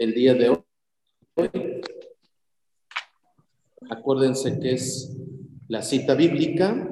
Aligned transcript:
el 0.00 0.14
día 0.14 0.32
de 0.32 0.48
hoy. 0.48 1.50
Acuérdense 3.90 4.58
que 4.58 4.72
es 4.72 5.14
la 5.68 5.82
cita 5.82 6.14
bíblica 6.14 6.88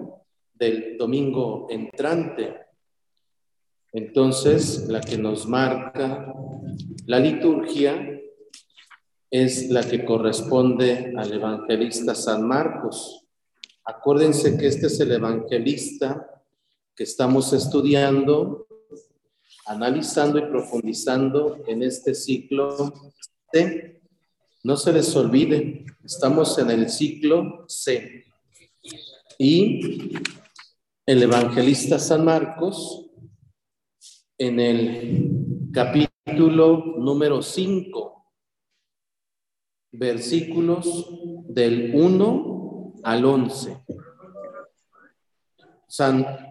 del 0.52 0.98
domingo 0.98 1.68
entrante. 1.70 2.54
Entonces, 3.94 4.88
la 4.88 5.00
que 5.00 5.16
nos 5.16 5.48
marca 5.48 6.34
la 7.06 7.18
liturgia 7.18 8.20
es 9.30 9.70
la 9.70 9.82
que 9.88 10.04
corresponde 10.04 11.14
al 11.16 11.32
evangelista 11.32 12.14
San 12.14 12.46
Marcos. 12.46 13.26
Acuérdense 13.84 14.58
que 14.58 14.66
este 14.66 14.88
es 14.88 15.00
el 15.00 15.12
evangelista 15.12 16.44
que 16.94 17.04
estamos 17.04 17.54
estudiando, 17.54 18.67
analizando 19.68 20.38
y 20.38 20.46
profundizando 20.46 21.62
en 21.66 21.82
este 21.82 22.14
ciclo 22.14 22.92
C. 23.52 24.00
No 24.64 24.76
se 24.76 24.92
les 24.92 25.14
olvide, 25.14 25.84
estamos 26.04 26.58
en 26.58 26.70
el 26.70 26.88
ciclo 26.88 27.64
C. 27.68 28.24
Y 29.38 30.14
el 31.06 31.22
evangelista 31.22 31.98
San 31.98 32.24
Marcos, 32.24 33.10
en 34.36 34.58
el 34.58 35.70
capítulo 35.72 36.96
número 36.98 37.42
5, 37.42 38.32
versículos 39.92 41.08
del 41.48 41.94
1 41.94 42.94
al 43.04 43.24
11. 43.24 43.84
San 45.86 46.47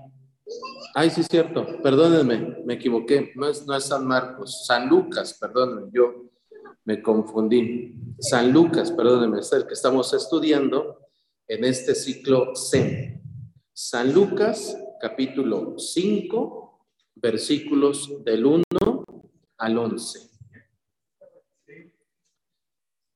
Ay, 0.93 1.09
sí 1.09 1.21
es 1.21 1.27
cierto, 1.27 1.81
perdónenme, 1.81 2.63
me 2.65 2.75
equivoqué, 2.75 3.31
no 3.35 3.47
es, 3.47 3.65
no 3.65 3.75
es 3.75 3.85
San 3.85 4.05
Marcos, 4.05 4.65
San 4.65 4.89
Lucas, 4.89 5.37
perdónenme, 5.39 5.89
yo 5.93 6.27
me 6.85 7.01
confundí. 7.01 7.93
San 8.19 8.51
Lucas, 8.51 8.91
perdónenme, 8.91 9.39
es 9.39 9.51
el 9.51 9.67
que 9.67 9.73
estamos 9.73 10.13
estudiando 10.13 10.99
en 11.47 11.65
este 11.65 11.93
ciclo 11.93 12.55
C. 12.55 13.21
San 13.73 14.13
Lucas, 14.13 14.75
capítulo 14.99 15.77
5, 15.77 16.85
versículos 17.15 18.23
del 18.23 18.45
1 18.45 18.63
al 19.57 19.77
11. 19.77 20.29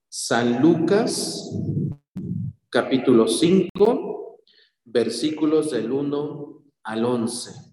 San 0.10 0.62
Lucas, 0.62 1.50
capítulo 2.70 3.28
5, 3.28 4.42
versículos 4.86 5.72
del 5.72 5.92
1 5.92 6.64
al 6.84 7.06
11. 7.06 7.71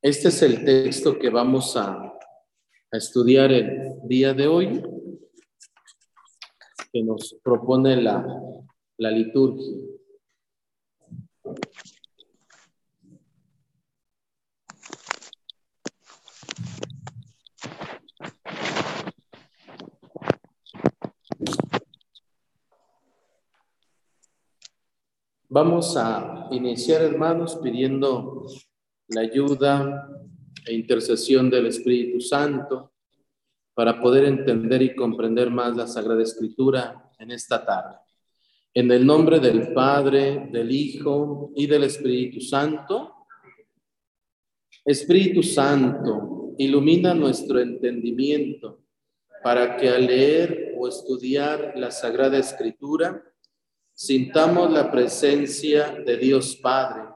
Este 0.00 0.28
es 0.28 0.42
el 0.42 0.64
texto 0.64 1.18
que 1.18 1.28
vamos 1.28 1.76
a, 1.76 2.14
estudiar 2.92 3.50
el 3.50 3.98
día 4.04 4.32
de 4.32 4.46
hoy, 4.46 4.82
que 6.92 7.02
nos 7.02 7.36
propone 7.42 8.00
la, 8.00 8.24
la 8.96 9.10
liturgia. 9.10 9.76
Vamos 25.48 25.96
a 25.96 26.46
iniciar, 26.52 27.02
hermanos, 27.02 27.56
pidiendo 27.56 28.46
la 29.08 29.22
ayuda 29.22 30.08
e 30.66 30.74
intercesión 30.74 31.50
del 31.50 31.66
Espíritu 31.66 32.20
Santo 32.20 32.92
para 33.74 34.00
poder 34.00 34.24
entender 34.24 34.82
y 34.82 34.94
comprender 34.94 35.50
más 35.50 35.76
la 35.76 35.86
Sagrada 35.86 36.22
Escritura 36.22 37.10
en 37.18 37.30
esta 37.30 37.64
tarde. 37.64 37.96
En 38.74 38.90
el 38.90 39.06
nombre 39.06 39.40
del 39.40 39.72
Padre, 39.72 40.48
del 40.52 40.70
Hijo 40.70 41.52
y 41.56 41.66
del 41.66 41.84
Espíritu 41.84 42.40
Santo. 42.40 43.14
Espíritu 44.84 45.42
Santo, 45.42 46.54
ilumina 46.58 47.14
nuestro 47.14 47.60
entendimiento 47.60 48.84
para 49.42 49.76
que 49.76 49.88
al 49.88 50.06
leer 50.06 50.74
o 50.76 50.88
estudiar 50.88 51.72
la 51.76 51.90
Sagrada 51.90 52.38
Escritura, 52.38 53.22
sintamos 53.94 54.70
la 54.72 54.90
presencia 54.90 55.90
de 56.04 56.16
Dios 56.16 56.56
Padre, 56.56 57.07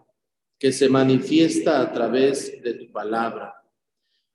que 0.63 0.71
se 0.71 0.89
manifiesta 0.89 1.81
a 1.81 1.93
través 1.93 2.63
de 2.63 2.75
tu 2.75 2.93
palabra. 2.93 3.53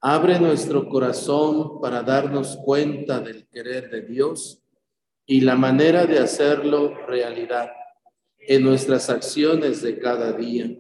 Abre 0.02 0.38
nuestro 0.38 0.90
corazón 0.90 1.80
para 1.80 2.04
darnos 2.04 2.58
cuenta 2.66 3.22
del 3.22 3.48
querer 3.48 3.90
de 3.90 4.02
Dios 4.02 4.62
y 5.26 5.40
la 5.40 5.56
manera 5.56 6.06
de 6.06 6.20
hacerlo 6.20 6.94
realidad 7.08 7.70
en 8.40 8.62
nuestras 8.62 9.10
acciones 9.10 9.82
de 9.82 10.00
cada 10.00 10.34
día. 10.34 10.78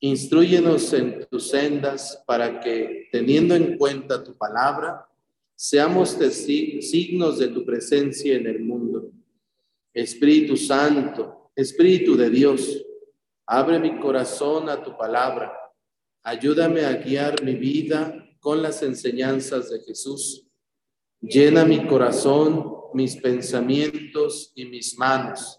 Instruyenos 0.00 0.92
en 0.92 1.24
tus 1.30 1.50
sendas 1.50 2.20
para 2.26 2.58
que, 2.58 3.06
teniendo 3.12 3.54
en 3.54 3.78
cuenta 3.78 4.24
tu 4.24 4.36
palabra, 4.36 5.06
seamos 5.54 6.18
signos 6.80 7.38
de 7.38 7.46
tu 7.46 7.64
presencia 7.64 8.34
en 8.34 8.48
el 8.48 8.58
mundo 8.58 9.12
Espíritu 9.94 10.56
Santo, 10.56 11.52
Espíritu 11.54 12.16
de 12.16 12.28
Dios, 12.28 12.84
abre 13.48 13.78
mi 13.78 13.98
corazón 13.98 14.68
a 14.68 14.82
tu 14.82 14.96
palabra. 14.96 15.50
Ayúdame 16.22 16.84
a 16.84 16.92
guiar 16.92 17.42
mi 17.42 17.54
vida 17.54 18.14
con 18.40 18.62
las 18.62 18.82
enseñanzas 18.82 19.70
de 19.70 19.80
Jesús. 19.80 20.46
Llena 21.20 21.64
mi 21.64 21.86
corazón, 21.86 22.74
mis 22.92 23.16
pensamientos 23.16 24.52
y 24.54 24.66
mis 24.66 24.98
manos, 24.98 25.58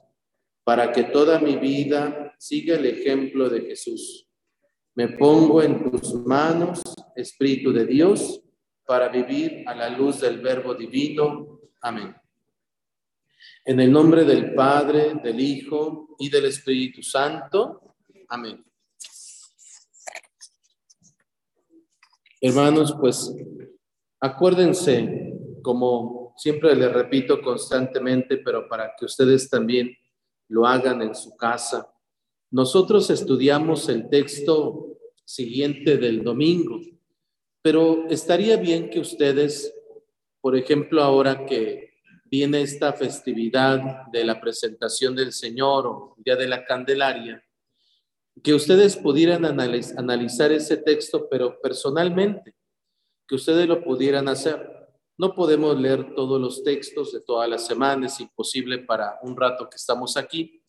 para 0.63 0.91
que 0.91 1.03
toda 1.05 1.39
mi 1.39 1.55
vida 1.57 2.35
siga 2.37 2.75
el 2.75 2.85
ejemplo 2.85 3.49
de 3.49 3.61
Jesús. 3.61 4.29
Me 4.93 5.07
pongo 5.07 5.63
en 5.63 5.89
tus 5.89 6.13
manos, 6.13 6.81
Espíritu 7.15 7.73
de 7.73 7.85
Dios, 7.85 8.39
para 8.85 9.09
vivir 9.09 9.63
a 9.67 9.73
la 9.73 9.89
luz 9.89 10.21
del 10.21 10.41
Verbo 10.41 10.75
Divino. 10.75 11.59
Amén. 11.81 12.15
En 13.69 13.79
el 13.79 13.91
nombre 13.91 14.25
del 14.25 14.55
Padre, 14.55 15.13
del 15.23 15.39
Hijo 15.39 16.15
y 16.17 16.27
del 16.27 16.45
Espíritu 16.45 17.03
Santo. 17.03 17.97
Amén. 18.27 18.65
Hermanos, 22.41 22.95
pues 22.99 23.31
acuérdense, 24.19 25.35
como 25.61 26.33
siempre 26.35 26.75
les 26.75 26.91
repito 26.91 27.39
constantemente, 27.43 28.37
pero 28.37 28.67
para 28.67 28.95
que 28.97 29.05
ustedes 29.05 29.47
también 29.47 29.95
lo 30.47 30.65
hagan 30.65 31.03
en 31.03 31.13
su 31.13 31.37
casa. 31.37 31.93
Nosotros 32.49 33.11
estudiamos 33.11 33.87
el 33.87 34.09
texto 34.09 34.97
siguiente 35.23 35.97
del 35.97 36.23
domingo, 36.23 36.79
pero 37.61 38.07
estaría 38.09 38.57
bien 38.57 38.89
que 38.89 38.99
ustedes, 38.99 39.71
por 40.41 40.57
ejemplo, 40.57 41.03
ahora 41.03 41.45
que 41.45 41.88
viene 42.29 42.61
esta 42.61 42.93
festividad 42.93 44.05
de 44.11 44.23
la 44.23 44.39
presentación 44.39 45.15
del 45.15 45.31
Señor 45.31 45.87
o 45.87 46.15
Día 46.17 46.35
de 46.35 46.47
la 46.47 46.65
Candelaria, 46.65 47.43
que 48.43 48.53
ustedes 48.53 48.95
pudieran 48.95 49.45
analizar 49.45 50.51
ese 50.51 50.77
texto, 50.77 51.27
pero 51.29 51.59
personalmente, 51.61 52.55
que 53.27 53.35
ustedes 53.35 53.67
lo 53.67 53.83
pudieran 53.83 54.27
hacer. 54.27 54.65
No 55.17 55.35
podemos 55.35 55.79
leer 55.79 56.15
todos 56.15 56.39
los 56.39 56.63
textos 56.63 57.11
de 57.11 57.21
todas 57.21 57.49
las 57.49 57.65
semanas, 57.67 58.13
es 58.13 58.21
imposible 58.21 58.79
para 58.79 59.19
un 59.23 59.35
rato 59.35 59.69
que 59.69 59.75
estamos 59.75 60.15
aquí, 60.15 60.61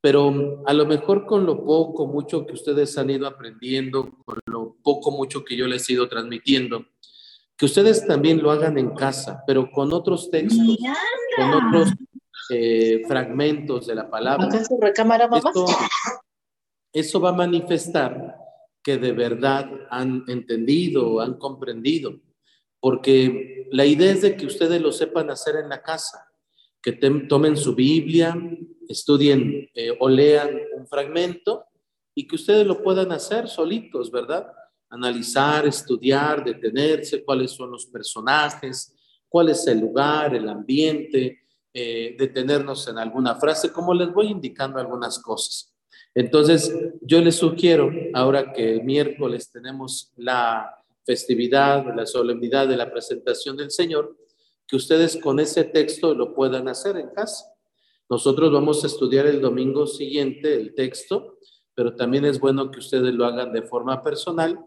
pero 0.00 0.62
a 0.66 0.72
lo 0.72 0.86
mejor 0.86 1.26
con 1.26 1.44
lo 1.44 1.64
poco, 1.64 2.06
mucho 2.06 2.46
que 2.46 2.54
ustedes 2.54 2.96
han 2.96 3.10
ido 3.10 3.26
aprendiendo, 3.26 4.10
con 4.24 4.38
lo 4.46 4.76
poco, 4.82 5.10
mucho 5.10 5.44
que 5.44 5.56
yo 5.56 5.66
les 5.66 5.88
he 5.88 5.92
ido 5.92 6.08
transmitiendo, 6.08 6.86
que 7.62 7.66
ustedes 7.66 8.04
también 8.04 8.42
lo 8.42 8.50
hagan 8.50 8.76
en 8.76 8.90
casa, 8.90 9.44
pero 9.46 9.70
con 9.70 9.92
otros 9.92 10.32
textos, 10.32 10.76
con 11.36 11.50
otros 11.52 11.94
eh, 12.50 13.02
fragmentos 13.06 13.86
de 13.86 13.94
la 13.94 14.10
palabra. 14.10 14.48
eso 16.92 17.20
va 17.20 17.28
a 17.28 17.34
manifestar 17.34 18.36
que 18.82 18.98
de 18.98 19.12
verdad 19.12 19.70
han 19.90 20.24
entendido, 20.26 21.20
han 21.20 21.34
comprendido, 21.34 22.18
porque 22.80 23.68
la 23.70 23.86
idea 23.86 24.10
es 24.10 24.22
de 24.22 24.36
que 24.36 24.46
ustedes 24.46 24.82
lo 24.82 24.90
sepan 24.90 25.30
hacer 25.30 25.54
en 25.54 25.68
la 25.68 25.82
casa, 25.82 26.32
que 26.82 26.90
tomen 26.90 27.56
su 27.56 27.76
Biblia, 27.76 28.36
estudien 28.88 29.70
eh, 29.72 29.96
o 30.00 30.08
lean 30.08 30.50
un 30.76 30.88
fragmento 30.88 31.66
y 32.12 32.26
que 32.26 32.34
ustedes 32.34 32.66
lo 32.66 32.82
puedan 32.82 33.12
hacer 33.12 33.46
solitos, 33.46 34.10
¿verdad? 34.10 34.52
Analizar, 34.92 35.66
estudiar, 35.66 36.44
detenerse, 36.44 37.24
cuáles 37.24 37.50
son 37.52 37.70
los 37.70 37.86
personajes, 37.86 38.94
cuál 39.28 39.48
es 39.48 39.66
el 39.66 39.80
lugar, 39.80 40.34
el 40.34 40.48
ambiente, 40.48 41.40
eh, 41.72 42.14
detenernos 42.18 42.86
en 42.88 42.98
alguna 42.98 43.36
frase, 43.36 43.72
como 43.72 43.94
les 43.94 44.12
voy 44.12 44.28
indicando 44.28 44.78
algunas 44.78 45.18
cosas. 45.18 45.72
Entonces, 46.14 46.70
yo 47.00 47.22
les 47.22 47.36
sugiero, 47.36 47.90
ahora 48.12 48.52
que 48.52 48.74
el 48.74 48.84
miércoles 48.84 49.50
tenemos 49.50 50.12
la 50.16 50.76
festividad, 51.06 51.86
la 51.96 52.04
solemnidad 52.04 52.68
de 52.68 52.76
la 52.76 52.92
presentación 52.92 53.56
del 53.56 53.70
Señor, 53.70 54.14
que 54.68 54.76
ustedes 54.76 55.16
con 55.16 55.40
ese 55.40 55.64
texto 55.64 56.14
lo 56.14 56.34
puedan 56.34 56.68
hacer 56.68 56.98
en 56.98 57.08
casa. 57.08 57.46
Nosotros 58.10 58.52
vamos 58.52 58.84
a 58.84 58.88
estudiar 58.88 59.26
el 59.26 59.40
domingo 59.40 59.86
siguiente 59.86 60.54
el 60.54 60.74
texto, 60.74 61.38
pero 61.74 61.96
también 61.96 62.26
es 62.26 62.38
bueno 62.38 62.70
que 62.70 62.80
ustedes 62.80 63.14
lo 63.14 63.24
hagan 63.24 63.50
de 63.54 63.62
forma 63.62 64.02
personal. 64.02 64.62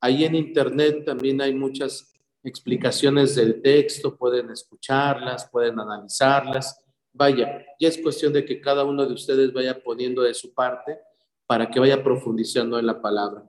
Ahí 0.00 0.24
en 0.24 0.34
internet 0.34 1.04
también 1.04 1.40
hay 1.40 1.54
muchas 1.54 2.12
explicaciones 2.42 3.34
del 3.34 3.60
texto, 3.60 4.16
pueden 4.16 4.50
escucharlas, 4.50 5.48
pueden 5.50 5.78
analizarlas. 5.78 6.82
Vaya, 7.12 7.64
ya 7.78 7.88
es 7.88 7.98
cuestión 7.98 8.32
de 8.32 8.44
que 8.44 8.60
cada 8.60 8.84
uno 8.84 9.04
de 9.04 9.12
ustedes 9.12 9.52
vaya 9.52 9.82
poniendo 9.82 10.22
de 10.22 10.32
su 10.32 10.54
parte 10.54 10.98
para 11.46 11.70
que 11.70 11.80
vaya 11.80 12.02
profundizando 12.02 12.78
en 12.78 12.86
la 12.86 13.02
palabra. 13.02 13.44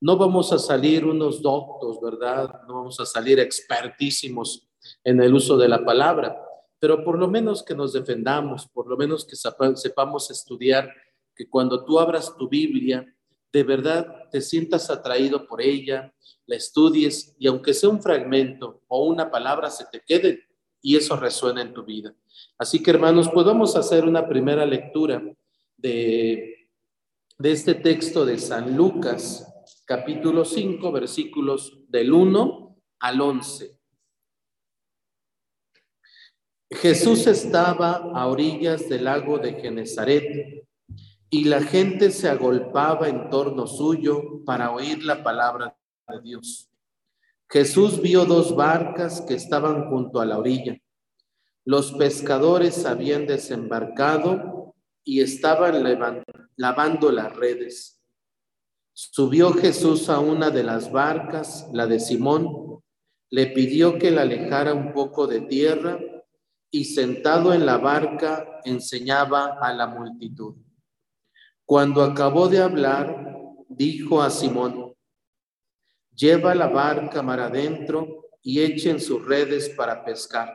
No 0.00 0.16
vamos 0.16 0.52
a 0.52 0.58
salir 0.58 1.04
unos 1.04 1.42
doctos, 1.42 2.00
¿verdad? 2.00 2.62
No 2.66 2.76
vamos 2.76 2.98
a 3.00 3.04
salir 3.04 3.38
expertísimos 3.38 4.66
en 5.04 5.20
el 5.20 5.34
uso 5.34 5.58
de 5.58 5.68
la 5.68 5.84
palabra, 5.84 6.40
pero 6.78 7.04
por 7.04 7.18
lo 7.18 7.28
menos 7.28 7.62
que 7.62 7.74
nos 7.74 7.92
defendamos, 7.92 8.66
por 8.68 8.88
lo 8.88 8.96
menos 8.96 9.26
que 9.26 9.36
sepamos 9.36 10.30
estudiar, 10.30 10.90
que 11.36 11.48
cuando 11.50 11.84
tú 11.84 11.98
abras 11.98 12.34
tu 12.38 12.48
Biblia, 12.48 13.04
de 13.52 13.62
verdad 13.64 14.28
te 14.30 14.40
sientas 14.40 14.90
atraído 14.90 15.46
por 15.46 15.60
ella, 15.60 16.14
la 16.46 16.56
estudies 16.56 17.34
y 17.38 17.46
aunque 17.46 17.74
sea 17.74 17.88
un 17.88 18.02
fragmento 18.02 18.82
o 18.88 19.06
una 19.06 19.30
palabra 19.30 19.70
se 19.70 19.84
te 19.86 20.00
quede 20.00 20.48
y 20.82 20.96
eso 20.96 21.16
resuena 21.16 21.62
en 21.62 21.74
tu 21.74 21.84
vida. 21.84 22.14
Así 22.58 22.82
que 22.82 22.90
hermanos, 22.90 23.28
podemos 23.28 23.76
hacer 23.76 24.04
una 24.04 24.28
primera 24.28 24.64
lectura 24.64 25.22
de, 25.76 26.70
de 27.38 27.52
este 27.52 27.74
texto 27.74 28.24
de 28.24 28.38
San 28.38 28.76
Lucas, 28.76 29.46
capítulo 29.84 30.44
5, 30.44 30.92
versículos 30.92 31.80
del 31.88 32.12
1 32.12 32.76
al 33.00 33.20
11. 33.20 33.78
Jesús 36.72 37.26
estaba 37.26 37.96
a 38.14 38.26
orillas 38.28 38.88
del 38.88 39.04
lago 39.04 39.38
de 39.38 39.54
Genezaret 39.54 40.68
y 41.30 41.44
la 41.44 41.62
gente 41.62 42.10
se 42.10 42.28
agolpaba 42.28 43.08
en 43.08 43.30
torno 43.30 43.68
suyo 43.68 44.44
para 44.44 44.72
oír 44.72 45.04
la 45.04 45.22
palabra 45.22 45.76
de 46.08 46.20
Dios. 46.20 46.68
Jesús 47.48 48.02
vio 48.02 48.24
dos 48.24 48.54
barcas 48.56 49.20
que 49.22 49.34
estaban 49.34 49.88
junto 49.88 50.20
a 50.20 50.26
la 50.26 50.38
orilla. 50.38 50.76
Los 51.64 51.92
pescadores 51.92 52.84
habían 52.84 53.26
desembarcado 53.26 54.74
y 55.04 55.20
estaban 55.20 55.84
lavando 56.56 57.12
las 57.12 57.34
redes. 57.36 58.00
Subió 58.92 59.52
Jesús 59.52 60.08
a 60.08 60.18
una 60.18 60.50
de 60.50 60.64
las 60.64 60.90
barcas, 60.90 61.68
la 61.72 61.86
de 61.86 62.00
Simón, 62.00 62.80
le 63.30 63.46
pidió 63.46 63.98
que 63.98 64.10
la 64.10 64.22
alejara 64.22 64.74
un 64.74 64.92
poco 64.92 65.28
de 65.28 65.42
tierra 65.42 65.98
y 66.72 66.84
sentado 66.86 67.52
en 67.52 67.66
la 67.66 67.78
barca 67.78 68.60
enseñaba 68.64 69.58
a 69.60 69.72
la 69.72 69.86
multitud. 69.86 70.56
Cuando 71.70 72.02
acabó 72.02 72.48
de 72.48 72.58
hablar, 72.58 73.32
dijo 73.68 74.20
a 74.20 74.28
Simón, 74.28 74.92
lleva 76.12 76.52
la 76.52 76.66
barca 76.66 77.22
mar 77.22 77.38
adentro 77.38 78.28
y 78.42 78.60
echen 78.60 79.00
sus 79.00 79.24
redes 79.24 79.68
para 79.68 80.04
pescar. 80.04 80.52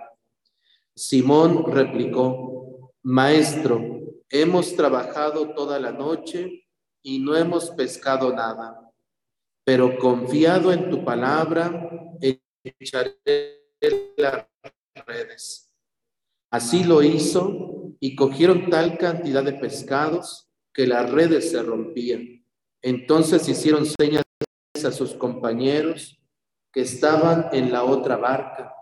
Simón 0.93 1.71
replicó, 1.71 2.91
Maestro, 3.01 3.81
hemos 4.29 4.75
trabajado 4.75 5.53
toda 5.53 5.79
la 5.79 5.93
noche 5.93 6.67
y 7.01 7.19
no 7.19 7.33
hemos 7.37 7.69
pescado 7.71 8.33
nada, 8.33 8.91
pero 9.63 9.97
confiado 9.97 10.73
en 10.73 10.89
tu 10.89 11.05
palabra, 11.05 11.89
echaré 12.61 13.71
las 14.17 14.45
redes. 15.07 15.71
Así 16.49 16.83
lo 16.83 17.01
hizo 17.01 17.95
y 18.01 18.17
cogieron 18.17 18.69
tal 18.69 18.97
cantidad 18.97 19.45
de 19.45 19.53
pescados 19.53 20.44
que 20.75 20.85
las 20.85 21.09
redes 21.09 21.51
se 21.51 21.63
rompían. 21.63 22.45
Entonces 22.81 23.47
hicieron 23.47 23.85
señas 23.85 24.23
a 24.83 24.91
sus 24.91 25.13
compañeros 25.13 26.21
que 26.71 26.81
estaban 26.81 27.47
en 27.53 27.71
la 27.71 27.85
otra 27.85 28.17
barca 28.17 28.75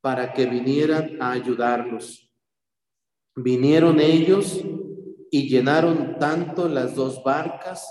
para 0.00 0.32
que 0.32 0.46
vinieran 0.46 1.20
a 1.20 1.32
ayudarlos. 1.32 2.32
Vinieron 3.36 4.00
ellos 4.00 4.64
y 5.30 5.48
llenaron 5.48 6.18
tanto 6.18 6.66
las 6.66 6.94
dos 6.94 7.22
barcas 7.22 7.86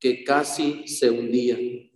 que 0.00 0.24
casi 0.24 0.88
se 0.88 1.08
hundían. 1.08 1.92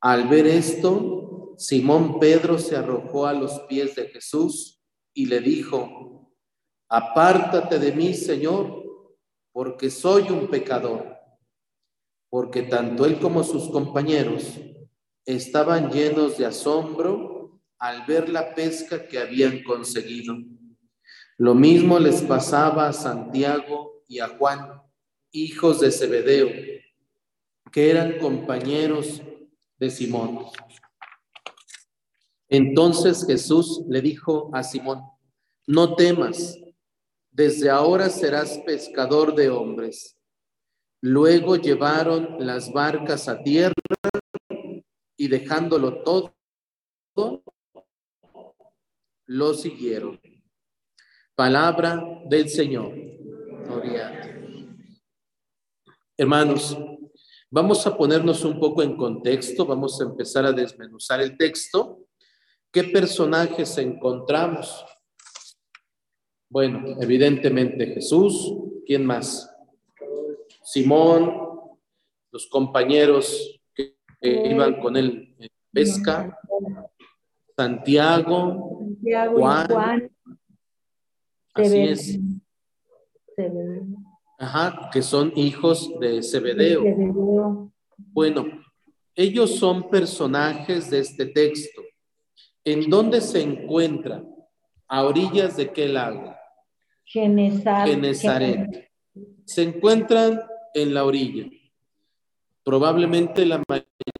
Al 0.00 0.28
ver 0.28 0.46
esto, 0.46 1.54
Simón 1.58 2.18
Pedro 2.18 2.58
se 2.58 2.76
arrojó 2.76 3.26
a 3.26 3.34
los 3.34 3.60
pies 3.68 3.94
de 3.94 4.08
Jesús 4.08 4.82
y 5.12 5.26
le 5.26 5.40
dijo, 5.40 6.32
apártate 6.88 7.78
de 7.78 7.92
mí, 7.92 8.14
Señor, 8.14 8.83
porque 9.54 9.88
soy 9.88 10.30
un 10.30 10.48
pecador. 10.48 11.16
Porque 12.28 12.62
tanto 12.62 13.06
él 13.06 13.20
como 13.20 13.44
sus 13.44 13.70
compañeros 13.70 14.58
estaban 15.24 15.92
llenos 15.92 16.36
de 16.36 16.46
asombro 16.46 17.60
al 17.78 18.04
ver 18.04 18.28
la 18.28 18.52
pesca 18.52 19.06
que 19.06 19.16
habían 19.16 19.62
conseguido. 19.62 20.36
Lo 21.38 21.54
mismo 21.54 22.00
les 22.00 22.22
pasaba 22.22 22.88
a 22.88 22.92
Santiago 22.92 24.02
y 24.08 24.18
a 24.18 24.26
Juan, 24.26 24.82
hijos 25.30 25.80
de 25.80 25.92
Zebedeo, 25.92 26.48
que 27.70 27.90
eran 27.90 28.18
compañeros 28.18 29.22
de 29.78 29.88
Simón. 29.88 30.46
Entonces 32.48 33.24
Jesús 33.24 33.82
le 33.88 34.00
dijo 34.00 34.50
a 34.52 34.64
Simón, 34.64 35.02
no 35.68 35.94
temas, 35.94 36.58
desde 37.34 37.68
ahora 37.68 38.08
serás 38.10 38.58
pescador 38.58 39.34
de 39.34 39.50
hombres. 39.50 40.16
Luego 41.00 41.56
llevaron 41.56 42.36
las 42.38 42.72
barcas 42.72 43.28
a 43.28 43.42
tierra 43.42 43.74
y 45.16 45.26
dejándolo 45.26 46.04
todo, 46.04 46.32
lo 49.26 49.54
siguieron. 49.54 50.20
Palabra 51.34 52.00
del 52.26 52.48
Señor. 52.48 52.94
Hermanos, 56.16 56.78
vamos 57.50 57.84
a 57.84 57.96
ponernos 57.96 58.44
un 58.44 58.60
poco 58.60 58.84
en 58.84 58.96
contexto, 58.96 59.66
vamos 59.66 60.00
a 60.00 60.04
empezar 60.04 60.46
a 60.46 60.52
desmenuzar 60.52 61.20
el 61.20 61.36
texto. 61.36 62.06
¿Qué 62.70 62.84
personajes 62.84 63.76
encontramos? 63.78 64.84
Bueno, 66.54 66.84
evidentemente 67.00 67.84
Jesús, 67.84 68.54
¿quién 68.86 69.04
más? 69.04 69.52
Simón, 70.62 71.34
los 72.30 72.46
compañeros 72.46 73.60
que, 73.74 73.96
iban 74.22 74.80
con 74.80 74.96
él 74.96 75.34
en 75.36 75.48
pesca, 75.72 76.38
Santiago, 77.56 78.86
Juan, 79.34 80.12
así 81.54 81.78
es. 81.80 82.20
Ajá, 84.38 84.90
que 84.92 85.02
son 85.02 85.32
hijos 85.34 85.90
de 85.98 86.22
Zebedeo. 86.22 86.84
Bueno, 87.96 88.46
ellos 89.16 89.56
son 89.56 89.90
personajes 89.90 90.88
de 90.88 91.00
este 91.00 91.26
texto. 91.26 91.82
¿En 92.62 92.88
dónde 92.88 93.20
se 93.20 93.42
encuentran? 93.42 94.32
¿A 94.86 95.02
orillas 95.02 95.56
de 95.56 95.72
qué 95.72 95.88
lago? 95.88 96.43
Genezaret. 97.04 98.90
Se 99.44 99.62
encuentran 99.62 100.40
en 100.74 100.94
la 100.94 101.04
orilla. 101.04 101.46
Probablemente 102.64 103.44
la 103.44 103.62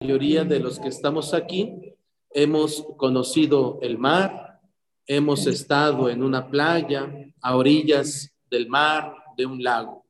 mayoría 0.01 0.45
de 0.45 0.61
los 0.61 0.79
que 0.79 0.89
estamos 0.89 1.35
aquí 1.35 1.95
hemos 2.31 2.87
conocido 2.97 3.79
el 3.81 3.97
mar, 3.97 4.61
hemos 5.07 5.47
estado 5.47 6.11
en 6.11 6.23
una 6.23 6.51
playa, 6.51 7.11
a 7.41 7.57
orillas 7.57 8.35
del 8.51 8.69
mar, 8.69 9.15
de 9.37 9.47
un 9.47 9.63
lago. 9.63 10.05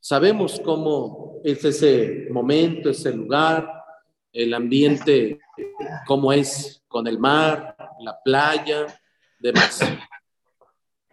Sabemos 0.00 0.60
cómo 0.64 1.40
es 1.44 1.64
ese 1.64 2.28
momento, 2.30 2.90
ese 2.90 3.12
lugar, 3.14 3.70
el 4.32 4.54
ambiente, 4.54 5.38
cómo 6.06 6.32
es 6.32 6.82
con 6.88 7.06
el 7.06 7.18
mar, 7.18 7.76
la 8.00 8.18
playa, 8.22 8.86
demás. 9.38 9.80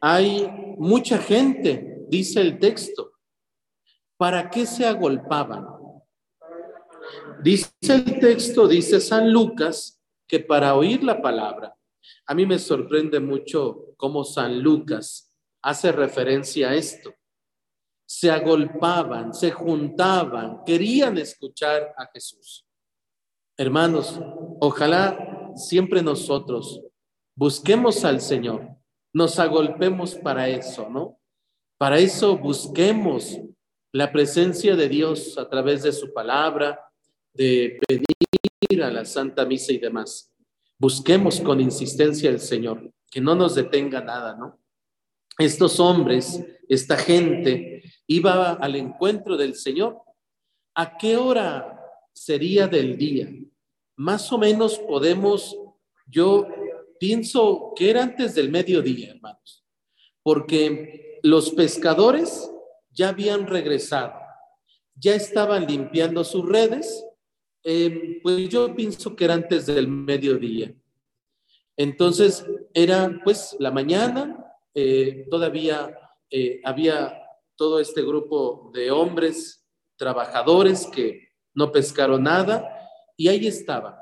Hay 0.02 0.48
mucha 0.78 1.18
gente, 1.18 2.06
dice 2.08 2.42
el 2.42 2.60
texto. 2.60 3.14
¿Para 4.18 4.50
qué 4.50 4.66
se 4.66 4.86
agolpaban? 4.86 5.66
Dice 7.44 7.72
el 7.88 8.20
texto, 8.20 8.68
dice 8.68 9.00
San 9.00 9.32
Lucas, 9.32 10.02
que 10.28 10.40
para 10.40 10.76
oír 10.76 11.04
la 11.04 11.22
palabra. 11.22 11.76
A 12.26 12.34
mí 12.34 12.46
me 12.46 12.60
sorprende 12.60 13.20
mucho 13.20 13.94
cómo 13.98 14.24
San 14.24 14.62
Lucas 14.62 15.34
hace 15.62 15.92
referencia 15.92 16.70
a 16.70 16.76
esto. 16.76 17.14
Se 18.06 18.32
agolpaban, 18.32 19.34
se 19.34 19.52
juntaban, 19.52 20.64
querían 20.66 21.18
escuchar 21.18 21.94
a 21.98 22.08
Jesús. 22.14 22.66
Hermanos, 23.58 24.20
ojalá 24.62 25.52
siempre 25.56 26.02
nosotros 26.02 26.82
busquemos 27.36 28.06
al 28.06 28.22
Señor, 28.22 28.77
nos 29.18 29.40
agolpemos 29.40 30.14
para 30.14 30.48
eso, 30.48 30.88
¿no? 30.92 31.20
Para 31.80 31.98
eso 31.98 32.38
busquemos 32.38 33.40
la 33.92 34.12
presencia 34.12 34.76
de 34.76 34.88
Dios 34.88 35.40
a 35.40 35.50
través 35.50 35.82
de 35.82 35.92
su 35.92 36.14
palabra, 36.14 36.80
de 37.34 37.80
pedir 37.88 38.84
a 38.84 38.92
la 38.92 39.06
Santa 39.06 39.44
Misa 39.44 39.74
y 39.74 39.80
demás. 39.80 40.32
Busquemos 40.78 41.42
con 41.42 41.60
insistencia 41.60 42.30
al 42.30 42.40
Señor, 42.40 42.92
que 43.10 43.20
no 43.20 43.34
nos 43.34 43.56
detenga 43.56 44.02
nada, 44.02 44.36
¿no? 44.36 44.60
Estos 45.40 45.80
hombres, 45.80 46.46
esta 46.70 46.96
gente, 46.96 47.82
iba 48.06 48.54
al 48.54 48.76
encuentro 48.76 49.36
del 49.36 49.56
Señor. 49.56 50.00
¿A 50.76 50.96
qué 50.96 51.18
hora 51.18 51.80
sería 52.14 52.68
del 52.68 52.96
día? 53.00 53.28
Más 53.96 54.32
o 54.32 54.38
menos 54.38 54.78
podemos, 54.78 55.58
yo 56.06 56.48
pienso 57.00 57.74
que 57.76 57.90
era 57.90 58.04
antes 58.04 58.36
del 58.36 58.50
mediodía, 58.50 59.12
hermanos, 59.12 59.66
porque 60.24 61.20
los 61.24 61.52
pescadores 61.52 62.50
ya 62.92 63.10
habían 63.10 63.48
regresado, 63.48 64.14
ya 64.96 65.16
estaban 65.16 65.66
limpiando 65.68 66.24
sus 66.24 66.48
redes, 66.48 67.06
eh, 67.64 68.20
pues 68.24 68.50
yo 68.50 68.76
pienso 68.76 69.16
que 69.16 69.26
era 69.26 69.34
antes 69.34 69.66
del 69.66 69.88
mediodía. 69.88 70.74
Entonces 71.76 72.46
era 72.74 73.22
pues 73.24 73.56
la 73.60 73.72
mañana, 73.72 74.56
eh, 74.74 75.28
todavía 75.30 75.96
eh, 76.30 76.60
había 76.64 77.22
todo 77.56 77.80
este 77.80 78.02
grupo 78.02 78.72
de 78.74 78.92
hombres 78.92 79.68
trabajadores 79.96 80.88
que 80.88 81.30
no 81.54 81.72
pescaron 81.72 82.24
nada 82.24 82.68
y 83.16 83.28
ahí 83.28 83.48
estaba. 83.48 83.97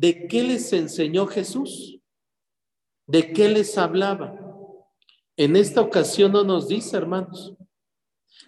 ¿De 0.00 0.28
qué 0.28 0.44
les 0.44 0.72
enseñó 0.72 1.26
Jesús? 1.26 1.98
¿De 3.04 3.32
qué 3.32 3.48
les 3.48 3.76
hablaba? 3.76 4.32
En 5.36 5.56
esta 5.56 5.80
ocasión 5.80 6.30
no 6.30 6.44
nos 6.44 6.68
dice, 6.68 6.96
hermanos. 6.96 7.56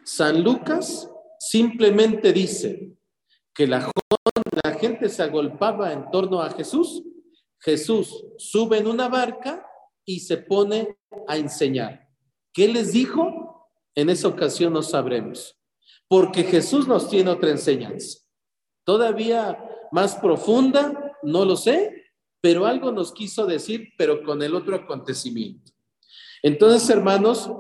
San 0.05 0.45
Lucas 0.45 1.11
simplemente 1.41 2.33
dice 2.33 2.93
que 3.53 3.67
la, 3.67 3.91
gente 4.79 5.09
se 5.09 5.25
agolpaba 5.25 5.93
en 5.93 6.09
torno 6.13 6.41
a 6.41 6.51
Jesús. 6.51 7.03
Jesús 7.59 8.25
sube 8.39 8.79
en 8.79 8.87
una 8.87 9.09
barca 9.09 9.67
y 10.05 10.21
se 10.21 10.37
pone 10.37 10.99
a 11.27 11.37
enseñar. 11.37 12.09
¿Qué 12.53 12.69
les 12.69 12.93
dijo? 12.93 13.69
En 13.97 14.09
esa 14.09 14.29
ocasión 14.29 14.73
no 14.73 14.83
sabremos, 14.83 15.59
porque 16.07 16.45
Jesús 16.45 16.87
nos 16.87 17.11
tiene 17.11 17.31
otra 17.31 17.51
enseñanza. 17.51 18.21
Todavía 18.85 19.59
más 19.91 20.15
profunda, 20.15 21.10
no 21.23 21.45
lo 21.45 21.57
sé, 21.57 22.13
pero 22.41 22.67
algo 22.67 22.93
nos 22.93 23.13
quiso 23.13 23.47
decir, 23.47 23.93
pero 23.97 24.23
con 24.23 24.43
el 24.43 24.55
otro 24.55 24.77
acontecimiento. 24.77 25.73
Entonces, 26.43 26.89
hermanos, 26.89 27.51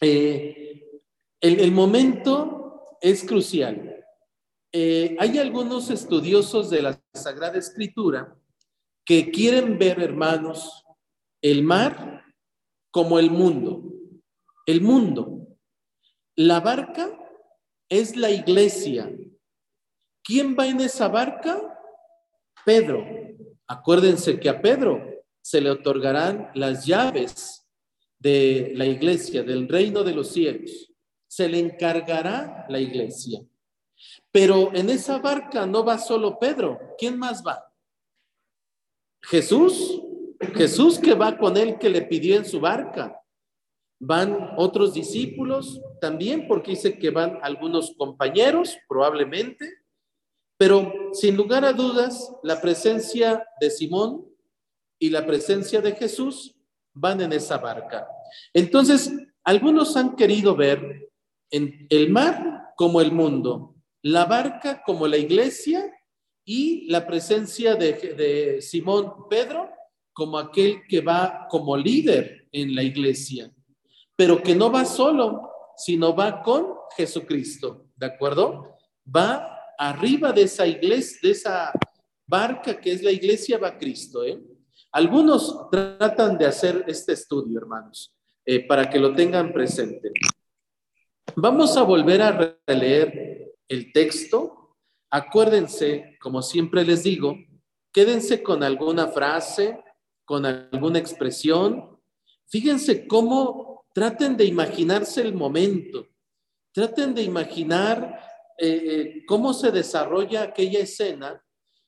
eh, 0.00 1.00
el, 1.40 1.72
momento 1.72 2.96
es 3.00 3.24
crucial. 3.24 4.04
Eh, 4.72 5.16
hay 5.18 5.38
algunos 5.38 5.90
estudiosos 5.90 6.70
de 6.70 6.82
la 6.82 7.00
Sagrada 7.14 7.58
Escritura 7.58 8.36
que 9.04 9.30
quieren 9.30 9.78
ver, 9.78 10.00
hermanos, 10.00 10.84
el 11.42 11.62
mar 11.62 12.24
como 12.90 13.18
el 13.18 13.30
mundo. 13.30 13.82
El 14.66 14.82
mundo. 14.82 15.48
La 16.36 16.60
barca 16.60 17.10
es 17.88 18.16
la 18.16 18.30
iglesia. 18.30 19.10
¿Quién 20.22 20.56
va 20.58 20.66
en 20.66 20.80
esa 20.80 21.08
barca? 21.08 21.69
Pedro. 22.64 23.04
Acuérdense 23.66 24.38
que 24.40 24.48
a 24.48 24.60
Pedro 24.60 25.02
se 25.40 25.60
le 25.60 25.70
otorgarán 25.70 26.50
las 26.54 26.86
llaves 26.86 27.66
de 28.18 28.72
la 28.74 28.86
iglesia, 28.86 29.42
del 29.42 29.68
reino 29.68 30.04
de 30.04 30.14
los 30.14 30.32
cielos 30.32 30.90
se 31.30 31.48
le 31.48 31.60
encargará 31.60 32.66
la 32.68 32.80
iglesia. 32.80 33.40
Pero 34.32 34.74
en 34.74 34.90
esa 34.90 35.18
barca 35.18 35.64
no 35.64 35.84
va 35.84 35.96
solo 35.96 36.38
Pedro. 36.40 36.78
¿Quién 36.98 37.16
más 37.18 37.42
va? 37.46 37.72
Jesús. 39.22 40.02
Jesús 40.54 40.98
que 40.98 41.14
va 41.14 41.38
con 41.38 41.56
él 41.56 41.78
que 41.78 41.88
le 41.88 42.02
pidió 42.02 42.36
en 42.36 42.44
su 42.44 42.58
barca. 42.58 43.16
Van 44.00 44.54
otros 44.56 44.92
discípulos 44.92 45.80
también, 46.00 46.48
porque 46.48 46.72
dice 46.72 46.98
que 46.98 47.10
van 47.10 47.38
algunos 47.42 47.94
compañeros, 47.96 48.76
probablemente. 48.88 49.79
Pero 50.60 50.92
sin 51.14 51.38
lugar 51.38 51.64
a 51.64 51.72
dudas, 51.72 52.34
la 52.42 52.60
presencia 52.60 53.42
de 53.62 53.70
Simón 53.70 54.26
y 54.98 55.08
la 55.08 55.24
presencia 55.24 55.80
de 55.80 55.92
Jesús 55.92 56.54
van 56.92 57.22
en 57.22 57.32
esa 57.32 57.56
barca. 57.56 58.06
Entonces, 58.52 59.10
algunos 59.42 59.96
han 59.96 60.16
querido 60.16 60.54
ver 60.54 61.08
en 61.50 61.86
el 61.88 62.10
mar 62.10 62.74
como 62.76 63.00
el 63.00 63.10
mundo, 63.10 63.74
la 64.02 64.26
barca 64.26 64.82
como 64.84 65.08
la 65.08 65.16
iglesia 65.16 65.90
y 66.44 66.86
la 66.90 67.06
presencia 67.06 67.74
de, 67.74 68.58
Simón 68.60 69.30
Pedro 69.30 69.70
como 70.12 70.36
aquel 70.36 70.82
que 70.86 71.00
va 71.00 71.46
como 71.48 71.74
líder 71.74 72.48
en 72.52 72.74
la 72.74 72.82
iglesia, 72.82 73.50
pero 74.14 74.42
que 74.42 74.54
no 74.54 74.70
va 74.70 74.84
solo, 74.84 75.40
sino 75.78 76.14
va 76.14 76.42
con 76.42 76.66
Jesucristo, 76.98 77.86
¿de 77.96 78.04
acuerdo? 78.04 78.76
Va 79.06 79.56
arriba 79.80 80.30
de 80.30 80.42
esa 80.42 80.66
iglesia, 80.66 81.18
de 81.22 81.30
esa 81.30 81.72
barca 82.26 82.78
que 82.78 82.92
es 82.92 83.02
la 83.02 83.10
iglesia, 83.10 83.56
va 83.56 83.78
Cristo, 83.78 84.22
¿eh? 84.22 84.38
Algunos 84.92 85.70
tratan 85.70 86.36
de 86.36 86.44
hacer 86.44 86.84
este 86.86 87.14
estudio, 87.14 87.58
hermanos, 87.58 88.14
eh, 88.44 88.66
para 88.66 88.90
que 88.90 88.98
lo 88.98 89.14
tengan 89.14 89.52
presente. 89.52 90.10
Vamos 91.34 91.76
a 91.78 91.82
volver 91.82 92.20
a 92.20 92.58
releer 92.66 93.54
el 93.68 93.90
texto. 93.92 94.76
Acuérdense, 95.10 96.18
como 96.20 96.42
siempre 96.42 96.84
les 96.84 97.04
digo, 97.04 97.36
quédense 97.90 98.42
con 98.42 98.62
alguna 98.62 99.08
frase, 99.08 99.82
con 100.26 100.44
alguna 100.44 100.98
expresión. 100.98 101.98
Fíjense 102.48 103.06
cómo 103.06 103.86
traten 103.94 104.36
de 104.36 104.44
imaginarse 104.44 105.22
el 105.22 105.32
momento, 105.32 106.06
traten 106.72 107.14
de 107.14 107.22
imaginar 107.22 108.29
eh, 108.62 109.24
cómo 109.26 109.54
se 109.54 109.70
desarrolla 109.70 110.42
aquella 110.42 110.80
escena, 110.80 111.42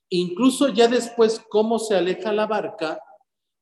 incluso 0.09 0.69
ya 0.69 0.89
después 0.89 1.39
cómo 1.51 1.79
se 1.79 1.95
aleja 1.95 2.33
la 2.33 2.47
barca 2.47 2.99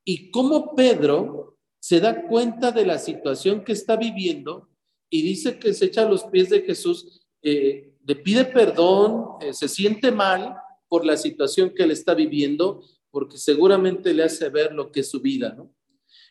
y 0.05 0.31
cómo 0.31 0.77
Pedro 0.77 1.59
se 1.81 1.99
da 1.99 2.27
cuenta 2.29 2.71
de 2.71 2.87
la 2.87 2.99
situación 2.99 3.65
que 3.65 3.73
está 3.73 3.97
viviendo 3.97 4.69
y 5.11 5.23
dice 5.23 5.59
que 5.59 5.75
se 5.75 5.87
echa 5.87 6.03
a 6.03 6.09
los 6.09 6.23
pies 6.25 6.51
de 6.51 6.63
Jesús, 6.63 7.27
eh, 7.43 7.95
le 8.07 8.15
pide 8.15 8.45
perdón, 8.45 9.39
eh, 9.41 9.53
se 9.55 9.69
siente 9.69 10.13
mal 10.13 10.55
por 10.89 11.05
la 11.05 11.17
situación 11.17 11.71
que 11.75 11.83
él 11.83 11.91
está 11.91 12.15
viviendo, 12.15 12.85
porque 13.11 13.39
seguramente 13.39 14.15
le 14.15 14.23
hace 14.23 14.49
ver 14.51 14.73
lo 14.73 14.93
que 14.93 15.01
es 15.01 15.11
su 15.11 15.21
vida, 15.21 15.55
¿no? 15.57 15.75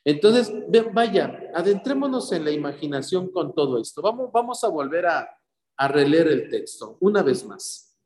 Entonces, 0.05 0.49
vaya, 0.93 1.51
adentrémonos 1.53 2.31
en 2.31 2.45
la 2.45 2.51
imaginación 2.51 3.29
con 3.29 3.53
todo 3.53 3.81
esto. 3.81 4.01
Vamos, 4.01 4.31
vamos 4.31 4.63
a 4.63 4.69
volver 4.69 5.05
a, 5.07 5.38
a 5.79 5.87
releer 5.87 6.27
el 6.27 6.49
texto 6.49 6.97
una 6.99 7.23
vez 7.23 7.45
más. 7.45 7.97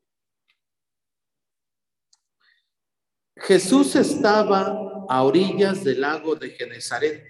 Jesús 3.36 3.96
estaba 3.96 5.06
a 5.08 5.22
orillas 5.24 5.82
del 5.82 6.02
lago 6.02 6.36
de 6.36 6.50
Genezaret 6.50 7.26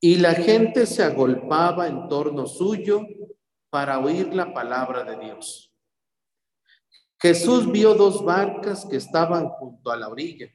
y 0.00 0.16
la 0.16 0.32
gente 0.32 0.86
se 0.86 1.02
agolpaba 1.02 1.86
en 1.86 2.08
torno 2.08 2.46
suyo 2.46 3.02
para 3.68 3.98
oír 3.98 4.34
la 4.34 4.54
palabra 4.54 5.04
de 5.04 5.18
Dios. 5.22 5.70
Jesús 7.20 7.70
vio 7.70 7.92
dos 7.92 8.24
barcas 8.24 8.86
que 8.86 8.96
estaban 8.96 9.50
junto 9.50 9.90
a 9.90 9.98
la 9.98 10.08
orilla. 10.08 10.50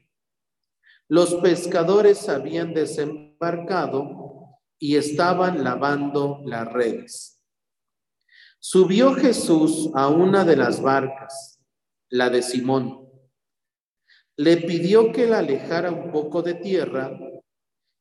Los 1.07 1.36
pescadores 1.36 2.27
habían 2.29 2.74
desembarcado 2.74 4.60
y 4.79 4.95
estaban 4.95 5.63
lavando 5.63 6.41
las 6.45 6.74
redes. 6.74 7.35
Subió 8.67 9.13
Jesús 9.13 9.91
a 9.93 10.07
una 10.07 10.43
de 10.43 10.55
las 10.55 10.81
barcas, 10.81 11.62
la 12.10 12.31
de 12.31 12.41
Simón. 12.41 13.07
Le 14.38 14.57
pidió 14.57 15.12
que 15.12 15.27
la 15.27 15.38
alejara 15.38 15.91
un 15.91 16.12
poco 16.12 16.41
de 16.41 16.55
tierra 16.55 17.15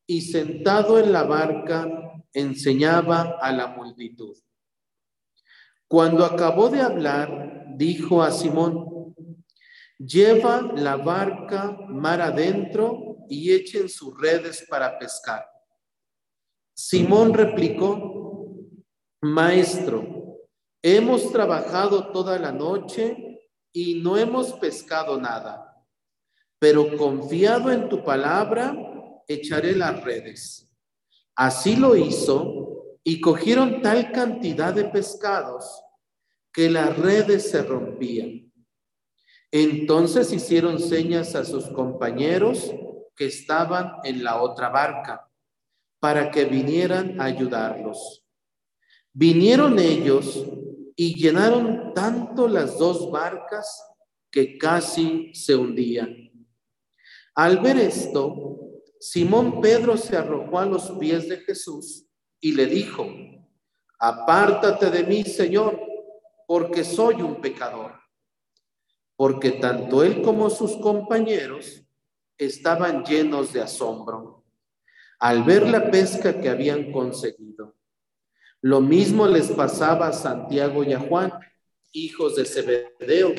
y 0.06 0.22
sentado 0.22 0.98
en 0.98 1.12
la 1.12 1.24
barca 1.24 1.86
enseñaba 2.32 3.36
a 3.42 3.52
la 3.52 3.76
multitud. 3.76 4.34
Cuando 5.86 6.24
acabó 6.24 6.70
de 6.70 6.80
hablar, 6.80 7.66
dijo 7.76 8.22
a 8.22 8.30
Simón, 8.30 9.14
lleva 9.98 10.62
la 10.62 10.96
barca 10.96 11.76
mar 11.90 12.22
adentro 12.22 13.18
y 13.28 13.52
echen 13.52 13.90
sus 13.90 14.18
redes 14.18 14.64
para 14.70 14.98
pescar. 14.98 15.44
Simón 16.74 17.34
replicó, 17.34 18.22
Maestro, 19.20 20.13
hemos 20.84 21.32
trabajado 21.32 22.12
toda 22.12 22.38
la 22.38 22.52
noche 22.52 23.40
y 23.72 24.02
no 24.02 24.18
hemos 24.18 24.52
pescado 24.52 25.18
nada, 25.18 25.82
pero 26.58 26.98
confiado 26.98 27.72
en 27.72 27.88
tu 27.88 28.04
palabra, 28.04 28.76
echaré 29.26 29.74
las 29.74 30.04
redes. 30.04 30.70
Así 31.34 31.76
lo 31.76 31.96
hizo 31.96 32.98
y 33.02 33.18
cogieron 33.18 33.80
tal 33.80 34.12
cantidad 34.12 34.74
de 34.74 34.84
pescados 34.84 35.82
que 36.52 36.68
las 36.68 36.98
redes 36.98 37.50
se 37.50 37.62
rompían. 37.62 38.52
Entonces 39.50 40.30
hicieron 40.34 40.78
señas 40.78 41.34
a 41.34 41.46
sus 41.46 41.64
compañeros 41.70 42.74
que 43.16 43.24
estaban 43.24 43.94
en 44.04 44.22
la 44.22 44.42
otra 44.42 44.68
barca 44.68 45.30
para 45.98 46.30
que 46.30 46.44
vinieran 46.44 47.18
a 47.18 47.24
ayudarlos. 47.24 48.22
Vinieron 49.14 49.78
ellos 49.78 50.44
y 50.96 51.14
llenaron 51.14 51.92
tanto 51.94 52.48
las 52.48 52.78
dos 52.78 53.10
barcas 53.10 53.82
que 54.30 54.58
casi 54.58 55.34
se 55.34 55.54
hundían. 55.54 56.30
Al 57.34 57.58
ver 57.58 57.78
esto, 57.78 58.58
Simón 59.00 59.60
Pedro 59.60 59.96
se 59.96 60.16
arrojó 60.16 60.58
a 60.58 60.66
los 60.66 60.90
pies 60.92 61.28
de 61.28 61.38
Jesús 61.38 62.06
y 62.40 62.52
le 62.52 62.66
dijo, 62.66 63.06
apártate 63.98 64.90
de 64.90 65.04
mí, 65.04 65.24
Señor, 65.24 65.80
porque 66.46 66.84
soy 66.84 67.22
un 67.22 67.40
pecador. 67.40 67.92
Porque 69.16 69.52
tanto 69.52 70.02
él 70.02 70.22
como 70.22 70.50
sus 70.50 70.76
compañeros 70.76 71.82
estaban 72.36 73.04
llenos 73.04 73.52
de 73.52 73.62
asombro 73.62 74.44
al 75.20 75.42
ver 75.44 75.68
la 75.68 75.90
pesca 75.90 76.40
que 76.40 76.48
habían 76.48 76.92
conseguido. 76.92 77.74
Lo 78.64 78.80
mismo 78.80 79.26
les 79.26 79.50
pasaba 79.50 80.08
a 80.08 80.12
Santiago 80.14 80.84
y 80.84 80.94
a 80.94 80.98
Juan, 80.98 81.30
hijos 81.92 82.34
de 82.34 82.46
Zebedeo, 82.46 83.34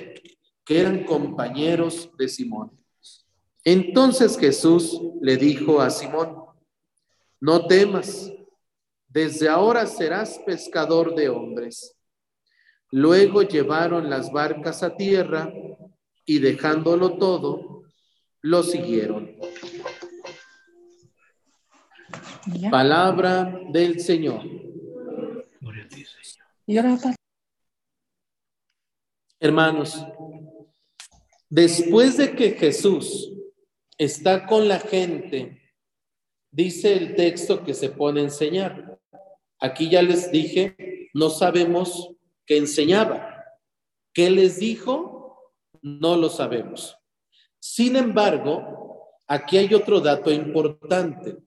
que 0.64 0.80
eran 0.80 1.04
compañeros 1.04 2.12
de 2.16 2.30
Simón. 2.30 2.70
Entonces 3.64 4.38
Jesús 4.38 5.02
le 5.22 5.36
dijo 5.36 5.82
a 5.82 5.90
Simón, 5.90 6.44
no 7.42 7.66
temas, 7.66 8.32
desde 9.08 9.50
ahora 9.50 9.88
serás 9.88 10.38
pescador 10.46 11.16
de 11.16 11.28
hombres. 11.30 11.98
Luego 12.92 13.42
llevaron 13.42 14.12
las 14.12 14.32
barcas 14.32 14.84
a 14.84 14.96
tierra 14.96 15.52
y 16.24 16.38
dejándolo 16.38 17.18
todo, 17.18 17.82
lo 18.42 18.62
siguieron. 18.62 19.36
Palabra 22.70 23.60
del 23.72 24.00
Señor. 24.00 24.65
Hermanos, 29.40 30.04
después 31.50 32.18
de 32.18 32.36
que 32.36 32.52
Jesús 32.52 33.32
está 33.98 34.48
con 34.48 34.68
la 34.68 34.80
gente, 34.80 35.62
dice 36.52 36.94
el 36.94 37.16
texto 37.16 37.64
que 37.64 37.74
se 37.76 37.90
pone 37.90 38.22
a 38.22 38.24
enseñar. 38.24 39.00
Aquí 39.60 39.90
ya 39.90 40.02
les 40.02 40.32
dije, 40.32 41.10
no 41.14 41.30
sabemos 41.30 42.12
qué 42.46 42.58
enseñaba. 42.58 43.46
¿Qué 44.12 44.32
les 44.32 44.60
dijo? 44.60 45.54
No 45.82 46.16
lo 46.16 46.30
sabemos. 46.30 46.98
Sin 47.60 47.96
embargo, 47.96 49.12
aquí 49.28 49.58
hay 49.58 49.74
otro 49.74 50.00
dato 50.02 50.32
importante. 50.32 51.38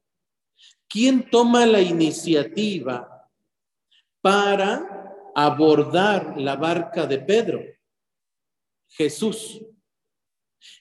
¿Quién 0.89 1.29
toma 1.29 1.67
la 1.67 1.81
iniciativa 1.81 3.29
para 4.21 5.08
abordar 5.47 6.37
la 6.37 6.57
barca 6.57 7.07
de 7.07 7.19
Pedro? 7.19 7.63
Jesús. 8.89 9.61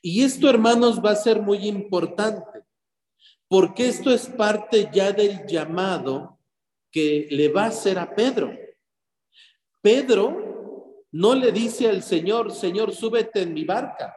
Y 0.02 0.24
esto, 0.24 0.50
hermanos, 0.50 1.00
va 1.04 1.12
a 1.12 1.16
ser 1.16 1.42
muy 1.42 1.68
importante, 1.68 2.64
porque 3.48 3.88
esto 3.88 4.12
es 4.12 4.28
parte 4.28 4.90
ya 4.92 5.12
del 5.12 5.46
llamado 5.46 6.40
que 6.92 7.28
le 7.30 7.50
va 7.50 7.66
a 7.66 7.68
hacer 7.68 8.00
a 8.00 8.16
Pedro. 8.16 8.52
Pedro 9.82 11.06
no 11.12 11.36
le 11.36 11.52
dice 11.52 11.88
al 11.88 12.02
Señor, 12.02 12.52
Señor, 12.52 12.94
súbete 12.94 13.44
en 13.44 13.54
mi 13.54 13.64
barca, 13.64 14.16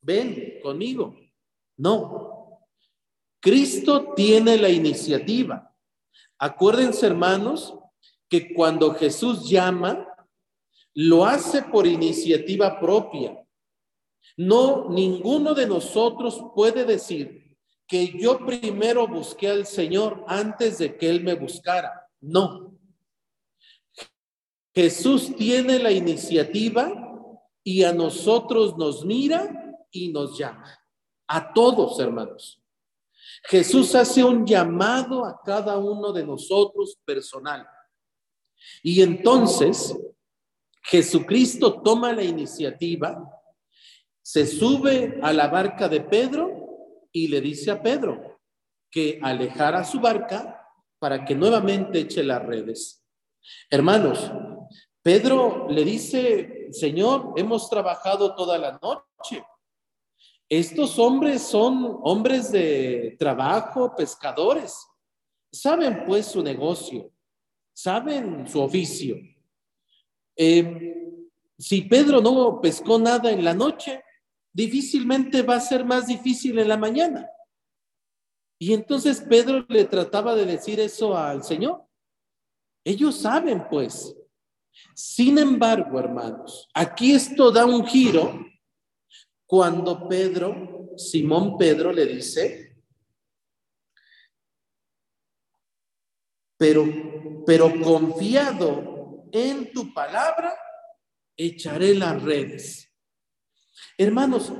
ven 0.00 0.60
conmigo. 0.62 1.16
No, 1.76 2.60
Cristo 3.40 4.14
tiene 4.14 4.56
la 4.56 4.68
iniciativa. 4.68 5.74
Acuérdense, 6.38 7.06
hermanos, 7.06 7.76
que 8.34 8.52
cuando 8.52 8.92
Jesús 8.94 9.48
llama, 9.48 10.08
lo 10.94 11.24
hace 11.24 11.62
por 11.62 11.86
iniciativa 11.86 12.80
propia. 12.80 13.40
No, 14.36 14.88
ninguno 14.90 15.54
de 15.54 15.68
nosotros 15.68 16.42
puede 16.52 16.84
decir 16.84 17.56
que 17.86 18.18
yo 18.18 18.44
primero 18.44 19.06
busqué 19.06 19.50
al 19.50 19.66
Señor 19.66 20.24
antes 20.26 20.78
de 20.78 20.96
que 20.96 21.08
Él 21.08 21.22
me 21.22 21.34
buscara. 21.34 22.08
No. 22.20 22.76
Jesús 24.74 25.36
tiene 25.36 25.78
la 25.78 25.92
iniciativa 25.92 26.92
y 27.62 27.84
a 27.84 27.92
nosotros 27.92 28.76
nos 28.76 29.04
mira 29.04 29.78
y 29.92 30.08
nos 30.08 30.36
llama. 30.36 30.76
A 31.28 31.52
todos, 31.52 32.00
hermanos. 32.00 32.60
Jesús 33.44 33.94
hace 33.94 34.24
un 34.24 34.44
llamado 34.44 35.24
a 35.24 35.40
cada 35.44 35.78
uno 35.78 36.12
de 36.12 36.26
nosotros 36.26 36.98
personal. 37.04 37.64
Y 38.82 39.02
entonces 39.02 39.96
Jesucristo 40.82 41.82
toma 41.82 42.12
la 42.12 42.22
iniciativa 42.22 43.30
se 44.24 44.46
sube 44.46 45.18
a 45.22 45.34
la 45.34 45.48
barca 45.48 45.86
de 45.86 46.00
Pedro 46.00 47.06
y 47.12 47.28
le 47.28 47.42
dice 47.42 47.70
a 47.70 47.82
Pedro 47.82 48.40
que 48.90 49.20
alejara 49.22 49.84
su 49.84 50.00
barca 50.00 50.66
para 50.98 51.26
que 51.26 51.34
nuevamente 51.34 52.00
eche 52.00 52.24
las 52.24 52.42
redes. 52.42 53.04
Hermanos, 53.68 54.32
Pedro 55.02 55.66
le 55.68 55.84
dice, 55.84 56.68
Señor, 56.72 57.34
hemos 57.36 57.68
trabajado 57.68 58.34
toda 58.34 58.56
la 58.56 58.78
noche. 58.80 59.44
Estos 60.48 60.98
hombres 60.98 61.42
son 61.42 61.98
hombres 62.02 62.50
de 62.50 63.16
trabajo, 63.18 63.94
pescadores. 63.94 64.86
Saben 65.52 66.06
pues 66.06 66.26
su 66.28 66.42
negocio, 66.42 67.12
saben 67.74 68.48
su 68.48 68.62
oficio. 68.62 69.16
Eh, 70.36 71.20
si 71.58 71.82
Pedro 71.82 72.20
no 72.20 72.60
pescó 72.60 72.98
nada 72.98 73.30
en 73.30 73.44
la 73.44 73.52
noche, 73.52 74.02
difícilmente 74.52 75.42
va 75.42 75.56
a 75.56 75.60
ser 75.60 75.84
más 75.84 76.06
difícil 76.06 76.58
en 76.58 76.68
la 76.68 76.76
mañana. 76.76 77.28
Y 78.58 78.72
entonces 78.72 79.20
Pedro 79.20 79.66
le 79.68 79.84
trataba 79.84 80.34
de 80.34 80.46
decir 80.46 80.80
eso 80.80 81.16
al 81.16 81.42
Señor. 81.44 81.84
Ellos 82.84 83.16
saben, 83.16 83.66
pues. 83.68 84.16
Sin 84.94 85.38
embargo, 85.38 85.98
hermanos, 85.98 86.68
aquí 86.74 87.12
esto 87.12 87.50
da 87.50 87.64
un 87.64 87.86
giro 87.86 88.44
cuando 89.46 90.08
Pedro, 90.08 90.90
Simón 90.96 91.56
Pedro 91.56 91.92
le 91.92 92.06
dice, 92.06 92.63
pero, 96.56 96.84
pero 97.46 97.72
confiado 97.80 99.26
en 99.32 99.72
tu 99.72 99.92
palabra, 99.92 100.54
echaré 101.36 101.94
las 101.94 102.22
redes. 102.22 102.90
Hermanos, 103.98 104.52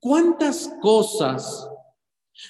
¿cuántas 0.00 0.70
cosas 0.80 1.68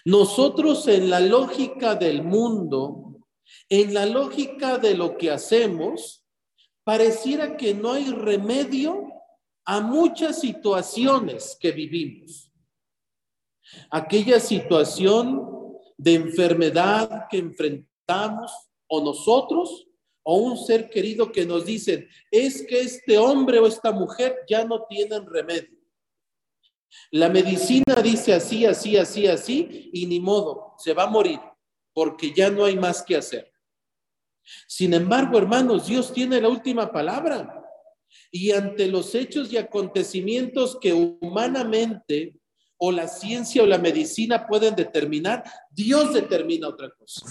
nosotros 0.05 0.87
en 0.88 1.11
la 1.11 1.20
lógica 1.20 1.94
del 1.94 2.22
mundo, 2.22 3.20
en 3.68 3.94
la 3.94 4.07
lógica 4.07 4.79
de 4.79 4.94
lo 4.94 5.16
que 5.16 5.31
hacemos, 5.31 6.25
pareciera 6.85 7.57
que 7.57 7.75
no 7.75 7.92
hay 7.92 8.11
remedio 8.11 9.09
a 9.64 9.81
muchas 9.81 10.40
situaciones 10.40 11.57
que 11.61 11.72
vivimos? 11.72 12.53
Aquella 13.90 14.38
situación 14.38 15.42
de 15.96 16.14
enfermedad 16.14 17.27
que 17.29 17.38
enfrentamos 17.38 18.65
o 18.88 19.01
nosotros 19.01 19.87
o 20.22 20.38
un 20.38 20.59
ser 20.59 20.90
querido 20.90 21.31
que 21.31 21.46
nos 21.46 21.64
dicen, 21.64 22.09
es 22.31 22.66
que 22.66 22.81
este 22.81 23.16
hombre 23.16 23.61
o 23.61 23.66
esta 23.66 23.92
mujer 23.92 24.37
ya 24.49 24.64
no 24.64 24.85
tienen 24.88 25.25
remedio. 25.25 25.79
La 27.12 27.29
medicina 27.29 27.94
dice 28.03 28.35
así, 28.35 28.66
así, 28.66 28.96
así, 28.96 29.27
así, 29.27 29.90
y 29.92 30.07
ni 30.07 30.18
modo, 30.18 30.75
se 30.79 30.94
va 30.94 31.05
a 31.05 31.11
morir, 31.11 31.38
porque 31.92 32.33
ya 32.35 32.51
no 32.51 32.64
hay 32.64 32.77
más 32.77 33.03
que 33.03 33.16
hacer. 33.16 33.53
Sin 34.66 34.94
embargo, 34.94 35.38
hermanos, 35.38 35.87
Dios 35.87 36.12
tiene 36.12 36.40
la 36.40 36.49
última 36.49 36.90
palabra. 36.90 37.62
Y 38.31 38.51
ante 38.51 38.87
los 38.88 39.14
hechos 39.14 39.53
y 39.53 39.57
acontecimientos 39.57 40.79
que 40.81 40.92
humanamente 40.92 42.37
o 42.79 42.92
la 42.92 43.09
ciencia 43.09 43.62
o 43.62 43.66
la 43.66 43.79
medicina 43.79 44.46
pueden 44.46 44.75
determinar, 44.75 45.44
Dios 45.70 46.12
determina 46.12 46.68
otra 46.68 46.90
cosa. 46.90 47.25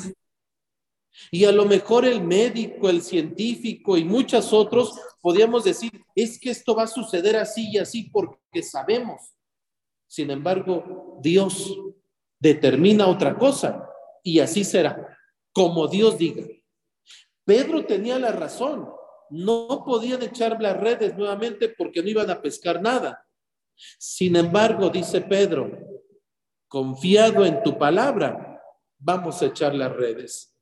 Y 1.32 1.46
a 1.46 1.52
lo 1.52 1.66
mejor 1.66 2.06
el 2.06 2.22
médico, 2.22 2.90
el 2.90 3.02
científico 3.02 3.98
y 3.98 4.04
muchos 4.04 4.54
otros 4.54 5.00
podríamos 5.22 5.64
decir, 5.64 5.92
es 6.14 6.40
que 6.40 6.52
esto 6.52 6.76
va 6.76 6.84
a 6.84 6.88
suceder 6.88 7.36
así 7.36 7.72
y 7.72 7.78
así 7.78 8.04
porque 8.12 8.62
sabemos. 8.62 9.22
Sin 10.08 10.30
embargo, 10.30 11.18
Dios 11.22 11.76
determina 12.40 13.08
otra 13.08 13.38
cosa 13.38 13.90
y 14.24 14.40
así 14.40 14.64
será, 14.64 15.18
como 15.52 15.88
Dios 15.88 16.18
diga. 16.18 16.46
Pedro 17.44 17.86
tenía 17.86 18.20
la 18.20 18.32
razón, 18.32 18.90
no 19.30 19.84
podían 19.86 20.22
echar 20.24 20.62
las 20.62 20.78
redes 20.78 21.16
nuevamente 21.18 21.70
porque 21.70 22.02
no 22.02 22.10
iban 22.10 22.30
a 22.30 22.42
pescar 22.42 22.82
nada. 22.82 23.26
Sin 23.98 24.36
embargo, 24.36 24.90
dice 24.90 25.22
Pedro, 25.22 25.72
confiado 26.68 27.46
en 27.46 27.62
tu 27.62 27.78
palabra, 27.78 28.62
vamos 28.98 29.42
a 29.42 29.48
echar 29.48 29.76
las 29.76 29.92
redes. 29.92 30.55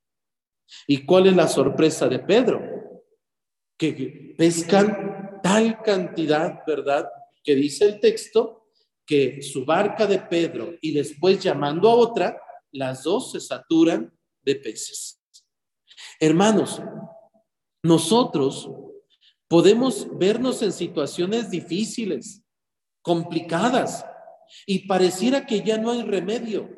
¿Y 0.88 1.06
cuál 1.06 1.28
es 1.28 1.36
la 1.36 1.48
sorpresa 1.48 2.08
de 2.08 2.20
Pedro? 2.20 2.62
Que 3.78 4.36
pescan 4.38 5.40
tal 5.42 5.82
cantidad, 5.82 6.62
¿verdad? 6.66 7.10
Que 7.44 7.56
dice 7.56 7.86
el 7.86 8.00
texto, 8.00 8.70
que 9.06 9.42
su 9.42 9.66
barca 9.66 10.08
de 10.08 10.20
Pedro 10.20 10.74
y 10.82 10.94
después 10.94 11.40
llamando 11.40 11.90
a 11.90 11.96
otra, 11.96 12.38
las 12.72 13.04
dos 13.04 13.32
se 13.32 13.40
saturan 13.40 14.12
de 14.42 14.56
peces. 14.56 15.22
Hermanos, 16.20 16.82
nosotros 17.84 18.70
podemos 19.48 20.08
vernos 20.18 20.62
en 20.62 20.72
situaciones 20.72 21.50
difíciles, 21.50 22.42
complicadas, 23.02 24.06
y 24.66 24.88
pareciera 24.88 25.46
que 25.46 25.62
ya 25.62 25.78
no 25.78 25.92
hay 25.92 26.04
remedio. 26.04 26.70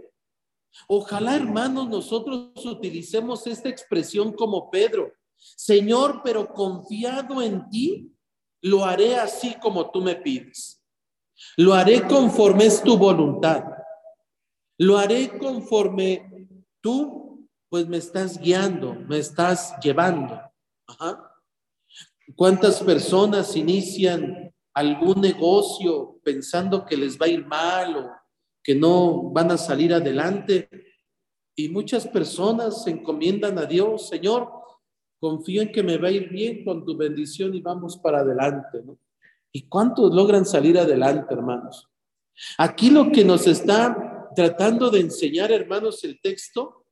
Ojalá, 0.88 1.36
hermanos, 1.36 1.88
nosotros 1.90 2.66
utilicemos 2.66 3.48
esta 3.48 3.70
expresión 3.70 4.34
como 4.34 4.70
Pedro. 4.70 5.12
Señor, 5.38 6.22
pero 6.24 6.48
confiado 6.48 7.42
en 7.42 7.70
ti, 7.70 8.12
lo 8.62 8.84
haré 8.84 9.16
así 9.16 9.56
como 9.62 9.92
tú 9.92 10.02
me 10.02 10.16
pides. 10.16 10.82
Lo 11.58 11.74
haré 11.74 12.08
conforme 12.08 12.66
es 12.66 12.82
tu 12.82 12.98
voluntad. 12.98 13.64
Lo 14.78 14.98
haré 14.98 15.38
conforme 15.38 16.48
tú, 16.82 17.48
pues 17.70 17.88
me 17.88 17.98
estás 17.98 18.40
guiando, 18.40 18.94
me 18.94 19.20
estás 19.20 19.76
llevando. 19.82 20.40
¿Cuántas 22.36 22.82
personas 22.82 23.56
inician 23.56 24.54
algún 24.74 25.22
negocio 25.22 26.20
pensando 26.24 26.86
que 26.86 26.98
les 26.98 27.20
va 27.20 27.28
a 27.28 27.30
ir 27.30 27.46
mal 27.46 27.96
o 27.98 28.12
que 28.66 28.74
no 28.74 29.30
van 29.30 29.52
a 29.52 29.58
salir 29.58 29.94
adelante? 29.94 30.68
Y 31.56 31.70
muchas 31.70 32.08
personas 32.08 32.84
se 32.84 32.90
encomiendan 32.90 33.60
a 33.60 33.66
Dios, 33.66 34.10
Señor, 34.10 34.52
confío 35.20 35.62
en 35.62 35.72
que 35.72 35.84
me 35.84 35.98
va 35.98 36.08
a 36.08 36.12
ir 36.12 36.30
bien 36.30 36.66
con 36.66 36.84
tu 36.84 36.98
bendición 36.98 37.54
y 37.54 37.62
vamos 37.62 37.98
para 37.98 38.20
adelante, 38.22 38.82
¿no? 38.84 38.98
¿Y 39.52 39.70
cuántos 39.70 40.14
logran 40.14 40.46
salir 40.46 40.78
adelante, 40.80 41.34
hermanos? 41.34 41.88
Aquí 42.58 42.90
lo 42.90 43.12
que 43.12 43.24
nos 43.24 43.48
está 43.48 44.32
tratando 44.36 44.90
de 44.90 45.00
enseñar, 45.00 45.52
hermanos, 45.52 46.04
el 46.04 46.20
texto, 46.20 46.86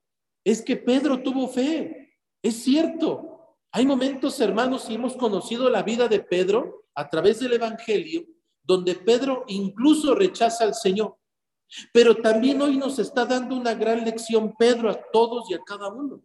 es 0.46 0.62
que 0.62 0.78
Pedro 0.78 1.22
tuvo 1.22 1.48
fe. 1.48 2.14
Es 2.42 2.64
cierto. 2.64 3.58
Hay 3.72 3.86
momentos, 3.86 4.40
hermanos, 4.40 4.88
y 4.90 4.94
hemos 4.94 5.18
conocido 5.18 5.70
la 5.70 5.82
vida 5.82 6.08
de 6.08 6.20
Pedro 6.20 6.86
a 6.94 7.10
través 7.10 7.40
del 7.40 7.54
Evangelio, 7.54 8.24
donde 8.64 8.96
Pedro 8.96 9.44
incluso 9.48 10.14
rechaza 10.14 10.64
al 10.64 10.76
Señor. 10.76 11.18
Pero 11.92 12.16
también 12.18 12.62
hoy 12.62 12.78
nos 12.78 13.00
está 13.00 13.26
dando 13.26 13.56
una 13.56 13.74
gran 13.74 14.04
lección 14.04 14.54
Pedro 14.58 14.90
a 14.90 15.00
todos 15.12 15.50
y 15.50 15.54
a 15.54 15.64
cada 15.64 15.90
uno. 15.90 16.22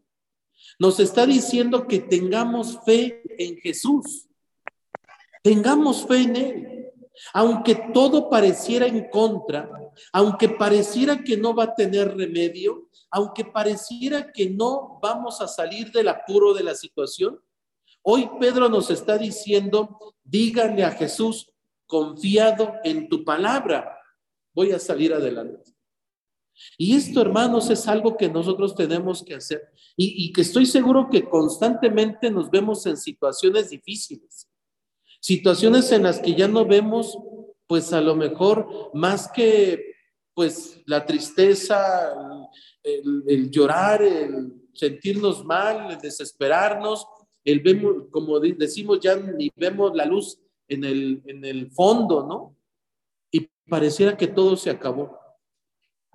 Nos 0.79 1.01
está 1.01 1.27
diciendo 1.27 1.87
que 1.87 2.01
tengamos 2.01 2.79
fe 2.85 3.23
en 3.39 3.57
Jesús. 3.59 4.29
Tengamos 5.43 6.07
fe 6.07 6.23
en 6.23 6.37
Él. 6.37 6.93
Aunque 7.33 7.75
todo 7.93 8.29
pareciera 8.29 8.87
en 8.87 9.09
contra, 9.11 9.69
aunque 10.13 10.49
pareciera 10.49 11.23
que 11.23 11.37
no 11.37 11.55
va 11.55 11.65
a 11.65 11.75
tener 11.75 12.17
remedio, 12.17 12.89
aunque 13.11 13.45
pareciera 13.45 14.31
que 14.33 14.51
no 14.51 14.99
vamos 15.03 15.41
a 15.41 15.49
salir 15.49 15.91
del 15.91 16.09
apuro 16.09 16.55
de 16.55 16.63
la 16.63 16.75
situación, 16.75 17.41
hoy 18.03 18.31
Pedro 18.39 18.69
nos 18.69 18.91
está 18.91 19.19
diciendo, 19.19 20.15
díganle 20.23 20.85
a 20.85 20.93
Jesús, 20.93 21.51
confiado 21.87 22.75
en 22.85 23.09
tu 23.09 23.25
palabra, 23.25 23.98
voy 24.59 24.73
a 24.73 24.79
salir 24.79 25.13
adelante. 25.13 25.73
Y 26.77 26.97
esto, 26.97 27.21
hermanos, 27.21 27.71
es 27.71 27.87
algo 27.87 28.17
que 28.17 28.29
nosotros 28.29 28.75
tenemos 28.75 29.23
que 29.23 29.35
hacer 29.35 29.63
y, 29.97 30.25
y 30.25 30.33
que 30.33 30.41
estoy 30.41 30.67
seguro 30.67 31.09
que 31.09 31.29
constantemente 31.29 32.31
nos 32.31 32.51
vemos 32.51 32.85
en 32.87 32.97
situaciones 32.97 33.71
difíciles 33.71 34.49
Situaciones 35.21 35.91
en 35.91 36.05
las 36.05 36.21
que 36.21 36.35
ya 36.35 36.47
no 36.47 36.65
vemos, 36.65 37.19
pues 37.67 37.93
a 37.93 38.01
lo 38.01 38.15
mejor 38.15 38.91
más 38.95 39.31
que 39.31 39.95
pues 40.33 40.81
la 40.87 41.05
tristeza, 41.05 42.15
el, 42.85 43.51
llorar, 43.51 44.03
el 44.03 44.53
sentirnos 44.73 45.45
mal, 45.45 45.91
el 45.91 45.99
desesperarnos, 45.99 47.05
el 47.45 47.61
vemos, 47.61 48.05
como 48.13 48.39
decimos, 48.39 49.01
ya 49.01 49.17
ni 49.17 49.51
vemos 49.57 49.97
la 49.97 50.05
luz 50.05 50.39
en 50.69 50.85
el, 50.85 51.23
en 51.27 51.45
el 51.45 51.73
fondo, 51.73 52.25
¿no? 52.25 52.57
Pareciera 53.69 54.17
que 54.17 54.27
todo 54.27 54.57
se 54.57 54.71
acabó. 54.71 55.19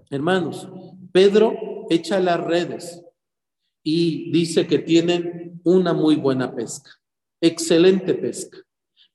Hermanos, 0.09 0.67
Pedro 1.11 1.87
echa 1.89 2.19
las 2.19 2.39
redes 2.39 3.03
y 3.83 4.31
dice 4.31 4.67
que 4.67 4.79
tienen 4.79 5.61
una 5.63 5.93
muy 5.93 6.15
buena 6.15 6.55
pesca, 6.55 6.91
excelente 7.41 8.13
pesca 8.13 8.57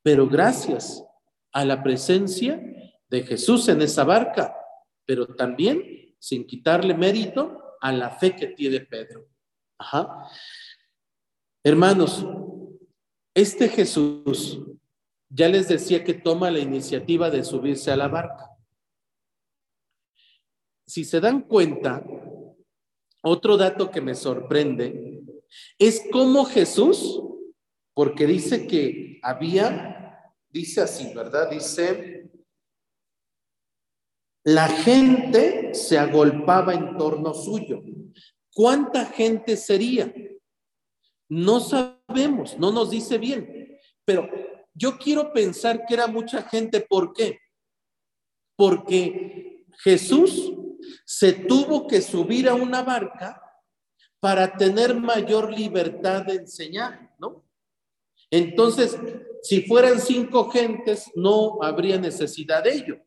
pero 0.09 0.27
gracias 0.27 1.05
a 1.53 1.67
la 1.67 1.83
presencia 1.83 2.59
de 3.11 3.23
Jesús 3.25 3.69
en 3.69 3.83
esa 3.83 4.05
barca, 4.05 4.55
pero 5.05 5.27
también 5.27 6.17
sin 6.19 6.47
quitarle 6.47 6.95
mérito 6.95 7.77
a 7.81 7.93
la 7.93 8.11
fe 8.11 8.35
que 8.35 8.47
tiene 8.49 8.81
Pedro. 8.81 9.29
Ajá. 9.79 10.29
Hermanos, 11.63 12.27
este 13.35 13.69
Jesús 13.69 14.63
ya 15.31 15.49
les 15.49 15.69
decía 15.69 16.05
que 16.05 16.15
toma 16.15 16.51
la 16.51 16.59
iniciativa 16.59 17.31
de 17.31 17.45
subirse 17.45 17.91
a 17.91 17.97
la 17.97 18.09
barca. 18.09 18.51
Si 20.87 21.05
se 21.05 21.21
dan 21.21 21.43
cuenta, 21.43 22.03
otro 23.23 23.57
dato 23.57 23.91
que 23.91 24.01
me 24.01 24.15
sorprende 24.15 25.23
es 25.79 26.03
cómo 26.11 26.45
Jesús, 26.45 27.23
porque 27.95 28.27
dice 28.27 28.67
que 28.67 29.19
había 29.23 29.99
Dice 30.51 30.81
así, 30.81 31.13
¿verdad? 31.15 31.51
Dice, 31.51 32.31
la 34.45 34.69
gente 34.69 35.75
se 35.75 35.99
agolpaba 35.99 36.73
en 36.73 36.97
torno 36.97 37.35
suyo. 37.35 37.83
¿Cuánta 38.53 39.05
gente 39.07 39.57
sería? 39.57 40.13
No 41.29 41.61
sabemos, 41.61 42.59
no 42.59 42.73
nos 42.73 42.91
dice 42.91 43.19
bien, 43.19 43.79
pero 44.07 44.29
yo 44.79 44.97
quiero 44.97 45.33
pensar 45.33 45.85
que 45.87 45.95
era 45.95 46.07
mucha 46.07 46.43
gente. 46.43 46.81
¿Por 46.81 47.13
qué? 47.13 47.41
Porque 48.57 49.67
Jesús 49.83 50.53
se 51.05 51.33
tuvo 51.33 51.87
que 51.87 52.01
subir 52.01 52.49
a 52.49 52.55
una 52.55 52.83
barca 52.83 53.43
para 54.21 54.57
tener 54.57 54.95
mayor 54.95 55.53
libertad 55.53 56.25
de 56.25 56.35
enseñar, 56.35 57.15
¿no? 57.19 57.45
Entonces, 58.31 58.99
si 59.43 59.63
fueran 59.63 60.01
cinco 60.01 60.51
gentes, 60.51 61.11
no 61.15 61.63
habría 61.63 61.99
necesidad 61.99 62.63
de 62.63 62.75
ello. 62.75 62.99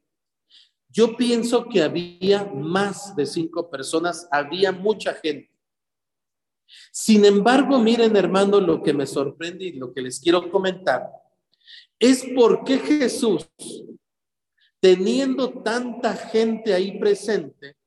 Yo 0.89 1.15
pienso 1.15 1.69
que 1.69 1.81
había 1.83 2.45
más 2.45 3.15
de 3.15 3.25
cinco 3.25 3.69
personas, 3.69 4.27
había 4.31 4.71
mucha 4.71 5.13
gente. 5.13 5.49
Sin 6.91 7.23
embargo, 7.23 7.79
miren 7.79 8.15
hermano, 8.15 8.59
lo 8.59 8.81
que 8.81 8.93
me 8.93 9.05
sorprende 9.05 9.65
y 9.65 9.73
lo 9.73 9.93
que 9.93 10.01
les 10.01 10.19
quiero 10.19 10.49
comentar 10.49 11.20
es 12.01 12.25
por 12.35 12.63
qué 12.63 12.79
Jesús, 12.79 13.47
teniendo 14.81 15.61
tanta 15.61 16.15
gente 16.15 16.73
ahí 16.73 16.99
presente, 16.99 17.77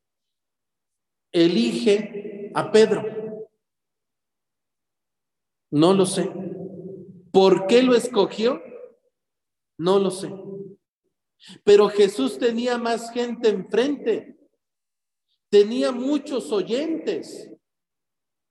elige 1.33 2.53
a 2.55 2.71
Pedro. 2.71 3.49
No 5.73 5.93
lo 5.93 6.07
sé. 6.07 6.31
¿Por 7.33 7.67
qué 7.67 7.83
lo 7.83 7.97
escogió? 7.97 8.63
No 9.77 9.99
lo 9.99 10.13
sé. 10.13 10.33
Pero 11.65 11.89
Jesús 11.89 12.39
tenía 12.39 12.79
más 12.79 13.11
gente 13.11 13.49
enfrente. 13.49 14.39
Tenía 15.51 15.91
muchos 15.91 16.53
oyentes. 16.53 17.51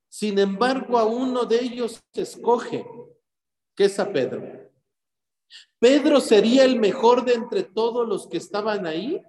Sin 0.10 0.38
embargo, 0.38 0.98
a 0.98 1.06
uno 1.06 1.46
de 1.46 1.62
ellos 1.62 2.04
se 2.12 2.24
escoge, 2.24 2.86
que 3.74 3.86
es 3.86 3.98
a 3.98 4.12
Pedro. 4.12 4.63
¿Pedro 5.80 6.20
sería 6.20 6.64
el 6.64 6.80
mejor 6.80 7.26
de 7.26 7.34
entre 7.34 7.64
todos 7.64 8.08
los 8.08 8.28
que 8.28 8.38
estaban 8.38 8.86
ahí? 8.86 9.22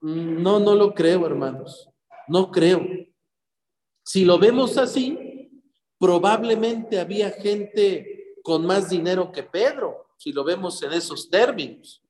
No, 0.00 0.60
no 0.60 0.74
lo 0.74 0.94
creo, 0.94 1.26
hermanos. 1.26 1.88
No 2.28 2.50
creo. 2.50 2.82
Si 4.04 4.24
lo 4.24 4.38
vemos 4.38 4.76
así, 4.76 5.26
Probablemente 5.98 7.00
había 7.00 7.30
gente 7.30 8.36
con 8.42 8.66
más 8.66 8.90
dinero 8.90 9.32
que 9.32 9.42
Pedro, 9.42 10.08
si 10.18 10.32
lo 10.32 10.44
vemos 10.44 10.82
en 10.82 10.92
esos 10.92 11.30
términos. 11.30 12.02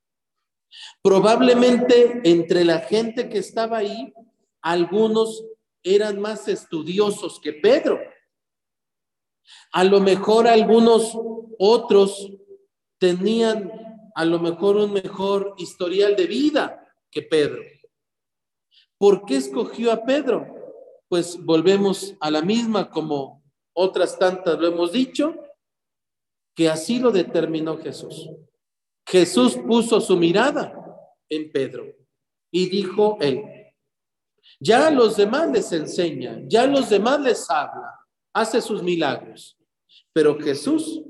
Probablemente 1.02 2.20
entre 2.24 2.64
la 2.64 2.80
gente 2.80 3.28
que 3.28 3.38
estaba 3.38 3.78
ahí, 3.78 4.12
algunos 4.60 5.44
eran 5.84 6.20
más 6.20 6.48
estudiosos 6.48 7.40
que 7.40 7.52
Pedro. 7.52 8.00
A 9.72 9.84
lo 9.84 10.00
mejor 10.00 10.48
algunos 10.48 11.16
otros 11.58 12.28
tenían 12.98 13.70
a 14.14 14.24
lo 14.24 14.38
mejor 14.38 14.76
un 14.76 14.92
mejor 14.92 15.54
historial 15.58 16.16
de 16.16 16.26
vida 16.26 16.86
que 17.10 17.22
Pedro. 17.22 17.62
¿Por 18.98 19.24
qué 19.26 19.36
escogió 19.36 19.92
a 19.92 20.04
Pedro? 20.04 20.46
Pues 21.08 21.38
volvemos 21.44 22.14
a 22.20 22.30
la 22.30 22.42
misma 22.42 22.90
como 22.90 23.42
otras 23.74 24.18
tantas 24.18 24.58
lo 24.58 24.68
hemos 24.68 24.90
dicho, 24.90 25.34
que 26.54 26.70
así 26.70 26.98
lo 26.98 27.10
determinó 27.10 27.76
Jesús. 27.76 28.30
Jesús 29.06 29.58
puso 29.58 30.00
su 30.00 30.16
mirada 30.16 30.74
en 31.28 31.52
Pedro 31.52 31.84
y 32.50 32.70
dijo 32.70 33.18
él, 33.20 33.44
ya 34.58 34.90
los 34.90 35.16
demás 35.16 35.50
les 35.50 35.70
enseña, 35.72 36.40
ya 36.46 36.66
los 36.66 36.88
demás 36.88 37.20
les 37.20 37.50
habla, 37.50 38.00
hace 38.32 38.62
sus 38.62 38.82
milagros, 38.82 39.58
pero 40.14 40.38
Jesús 40.40 41.02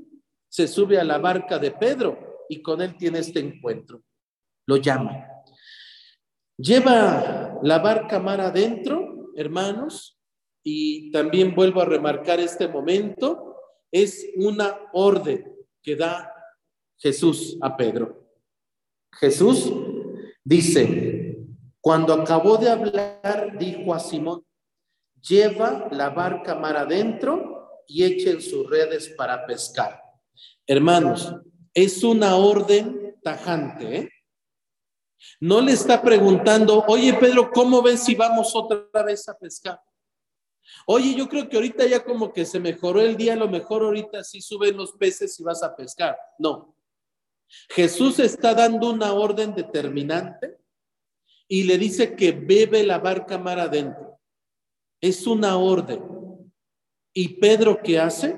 se 0.57 0.67
sube 0.67 0.97
a 0.97 1.03
la 1.03 1.19
barca 1.19 1.59
de 1.59 1.69
Pedro 1.69 2.47
y 2.49 2.63
con 2.63 2.81
él 2.81 2.97
tiene 2.97 3.19
este 3.19 3.39
encuentro. 3.39 4.01
Lo 4.65 4.77
llama. 4.77 5.23
Lleva 6.57 7.59
la 7.61 7.77
barca 7.77 8.19
mar 8.19 8.41
adentro, 8.41 9.29
hermanos, 9.35 10.19
y 10.63 11.11
también 11.11 11.53
vuelvo 11.53 11.79
a 11.79 11.85
remarcar 11.85 12.39
este 12.39 12.67
momento, 12.67 13.55
es 13.91 14.31
una 14.35 14.75
orden 14.93 15.55
que 15.83 15.95
da 15.95 16.33
Jesús 16.97 17.59
a 17.61 17.77
Pedro. 17.77 18.27
Jesús 19.13 19.71
dice, 20.43 21.37
cuando 21.79 22.15
acabó 22.15 22.57
de 22.57 22.71
hablar, 22.71 23.59
dijo 23.59 23.93
a 23.93 23.99
Simón, 23.99 24.43
lleva 25.21 25.87
la 25.91 26.09
barca 26.09 26.55
mar 26.55 26.77
adentro 26.77 27.83
y 27.85 28.03
echen 28.03 28.41
sus 28.41 28.67
redes 28.67 29.09
para 29.09 29.45
pescar. 29.45 30.06
Hermanos, 30.65 31.33
es 31.73 32.03
una 32.03 32.35
orden 32.35 33.15
tajante, 33.23 33.97
¿eh? 33.97 34.09
No 35.39 35.61
le 35.61 35.73
está 35.73 36.01
preguntando, 36.01 36.83
oye 36.87 37.13
Pedro, 37.13 37.51
¿cómo 37.51 37.81
ves 37.81 38.03
si 38.03 38.15
vamos 38.15 38.55
otra 38.55 39.03
vez 39.03 39.27
a 39.27 39.37
pescar? 39.37 39.81
Oye, 40.85 41.15
yo 41.15 41.27
creo 41.27 41.47
que 41.47 41.57
ahorita 41.57 41.85
ya 41.85 42.03
como 42.03 42.31
que 42.31 42.45
se 42.45 42.59
mejoró 42.59 43.01
el 43.01 43.15
día, 43.15 43.33
a 43.33 43.37
lo 43.37 43.47
mejor 43.47 43.83
ahorita 43.83 44.23
sí 44.23 44.41
suben 44.41 44.77
los 44.77 44.93
peces 44.93 45.39
y 45.39 45.43
vas 45.43 45.63
a 45.63 45.75
pescar. 45.75 46.17
No. 46.37 46.75
Jesús 47.69 48.19
está 48.19 48.53
dando 48.53 48.91
una 48.91 49.13
orden 49.13 49.55
determinante 49.55 50.57
y 51.47 51.63
le 51.63 51.77
dice 51.77 52.15
que 52.15 52.31
bebe 52.31 52.83
la 52.83 52.99
barca 52.99 53.37
mar 53.37 53.59
adentro. 53.59 54.19
Es 54.99 55.25
una 55.25 55.57
orden. 55.57 56.01
¿Y 57.13 57.39
Pedro 57.39 57.81
qué 57.81 57.99
hace? 57.99 58.37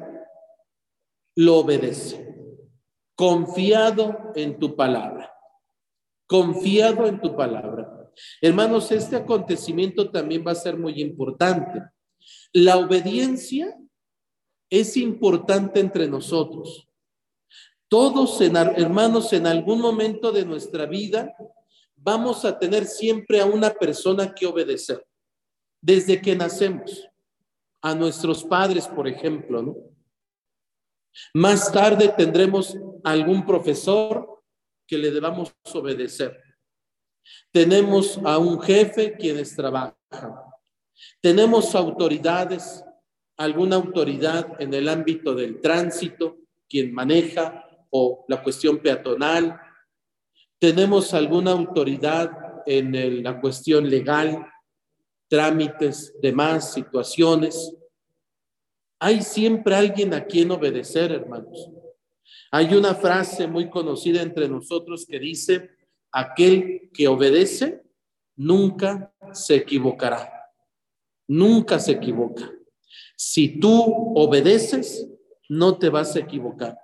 Lo 1.36 1.58
obedece 1.58 2.30
confiado 3.20 4.32
en 4.34 4.58
tu 4.58 4.78
palabra, 4.78 5.30
confiado 6.26 7.06
en 7.06 7.20
tu 7.20 7.36
palabra. 7.36 8.10
Hermanos, 8.40 8.94
este 8.94 9.18
acontecimiento 9.18 10.10
también 10.10 10.42
va 10.48 10.54
a 10.54 10.56
ser 10.56 10.78
muy 10.78 11.02
importante. 11.02 11.84
La 12.54 12.78
obediencia 12.78 13.78
es 14.70 14.96
importante 14.96 15.82
entre 15.82 16.08
nosotros. 16.08 16.88
Todos, 17.90 18.40
hermanos, 18.40 19.34
en 19.34 19.48
algún 19.48 19.82
momento 19.82 20.32
de 20.32 20.46
nuestra 20.46 20.86
vida 20.86 21.36
vamos 21.98 22.46
a 22.46 22.58
tener 22.58 22.86
siempre 22.86 23.42
a 23.42 23.46
una 23.46 23.72
persona 23.72 24.34
que 24.34 24.46
obedecer. 24.46 25.06
Desde 25.82 26.22
que 26.22 26.38
nacemos, 26.38 27.06
a 27.82 27.94
nuestros 27.96 28.46
padres, 28.46 28.88
por 28.88 29.10
ejemplo, 29.10 29.62
¿no? 29.62 29.76
Más 31.34 31.72
tarde 31.72 32.14
tendremos 32.16 32.78
algún 33.04 33.46
profesor 33.46 34.44
que 34.88 34.98
le 34.98 35.12
debamos 35.12 35.54
obedecer. 35.74 36.42
Tenemos 37.52 38.20
a 38.24 38.38
un 38.38 38.60
jefe 38.62 39.16
quienes 39.16 39.56
trabajan. 39.56 39.96
Tenemos 41.22 41.76
autoridades, 41.76 42.84
alguna 43.38 43.76
autoridad 43.76 44.60
en 44.60 44.74
el 44.74 44.90
ámbito 44.90 45.36
del 45.36 45.62
tránsito, 45.62 46.38
quien 46.68 46.94
maneja 46.94 47.66
o 47.90 48.26
la 48.28 48.42
cuestión 48.42 48.80
peatonal. 48.80 49.60
Tenemos 50.60 51.14
alguna 51.14 51.52
autoridad 51.52 52.32
en 52.66 53.24
la 53.24 53.40
cuestión 53.40 53.90
legal, 53.90 54.46
trámites, 55.28 56.14
demás 56.22 56.74
situaciones. 56.74 57.76
Hay 59.00 59.22
siempre 59.22 59.76
alguien 59.76 60.14
a 60.14 60.26
quien 60.26 60.52
obedecer, 60.52 61.12
hermanos. 61.12 61.70
Hay 62.52 62.74
una 62.74 62.96
frase 62.96 63.48
muy 63.48 63.70
conocida 63.70 64.22
entre 64.22 64.50
nosotros 64.50 65.06
que 65.06 65.20
dice, 65.20 65.70
aquel 66.12 66.90
que 66.94 67.08
obedece 67.08 67.84
nunca 68.36 69.14
se 69.32 69.56
equivocará. 69.56 70.32
Nunca 71.28 71.80
se 71.80 71.94
equivoca. 71.94 72.52
Si 73.16 73.60
tú 73.60 74.14
obedeces, 74.16 75.08
no 75.48 75.78
te 75.78 75.90
vas 75.90 76.16
a 76.16 76.20
equivocar. 76.20 76.78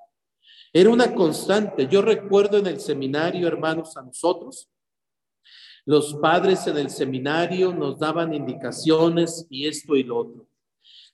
Era 0.71 0.89
una 0.89 1.13
constante. 1.13 1.87
Yo 1.87 2.01
recuerdo 2.01 2.57
en 2.57 2.67
el 2.67 2.79
seminario, 2.79 3.47
hermanos, 3.47 3.95
a 3.97 4.03
nosotros, 4.03 4.69
los 5.85 6.15
padres 6.15 6.65
en 6.67 6.77
el 6.77 6.89
seminario 6.89 7.73
nos 7.73 7.99
daban 7.99 8.33
indicaciones 8.33 9.47
y 9.49 9.67
esto 9.67 9.95
y 9.95 10.03
lo 10.03 10.17
otro. 10.17 10.47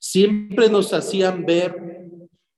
Siempre 0.04 0.68
nos 0.68 0.94
hacían 0.94 1.46
ver 1.46 1.76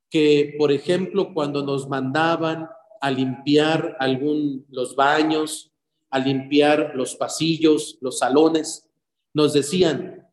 que, 0.09 0.55
por 0.57 0.71
ejemplo, 0.71 1.33
cuando 1.33 1.61
nos 1.61 1.89
mandaban 1.89 2.69
a 3.01 3.11
limpiar 3.11 3.97
algún 3.99 4.65
los 4.69 4.95
baños, 4.95 5.69
a 6.09 6.19
limpiar 6.19 6.93
los 6.95 7.17
pasillos, 7.17 7.97
los 7.99 8.19
salones, 8.19 8.89
nos 9.33 9.51
decían, 9.51 10.25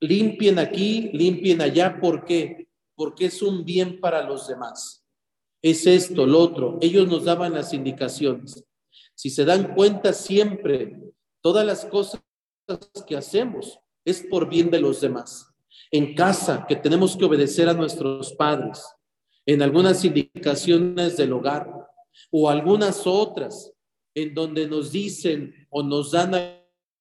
limpien 0.00 0.58
aquí, 0.58 1.08
limpien 1.14 1.62
allá, 1.62 1.98
¿por 1.98 2.26
qué? 2.26 2.68
Porque 2.94 3.26
es 3.26 3.40
un 3.40 3.64
bien 3.64 3.98
para 3.98 4.22
los 4.22 4.46
demás. 4.48 5.02
Es 5.62 5.86
esto, 5.86 6.26
lo 6.26 6.40
otro. 6.40 6.76
Ellos 6.82 7.08
nos 7.08 7.24
daban 7.24 7.54
las 7.54 7.72
indicaciones. 7.72 8.62
Si 9.14 9.30
se 9.30 9.46
dan 9.46 9.74
cuenta 9.74 10.12
siempre, 10.12 11.00
todas 11.40 11.64
las 11.64 11.86
cosas 11.86 12.20
que 13.06 13.16
hacemos 13.16 13.80
es 14.04 14.26
por 14.28 14.50
bien 14.50 14.70
de 14.70 14.80
los 14.80 15.00
demás 15.00 15.54
en 15.90 16.14
casa, 16.14 16.64
que 16.68 16.76
tenemos 16.76 17.16
que 17.16 17.24
obedecer 17.24 17.68
a 17.68 17.74
nuestros 17.74 18.32
padres, 18.34 18.84
en 19.46 19.62
algunas 19.62 20.04
indicaciones 20.04 21.16
del 21.16 21.32
hogar 21.32 21.72
o 22.30 22.50
algunas 22.50 23.06
otras 23.06 23.72
en 24.14 24.34
donde 24.34 24.66
nos 24.66 24.92
dicen 24.92 25.54
o 25.70 25.82
nos 25.82 26.10
dan 26.10 26.34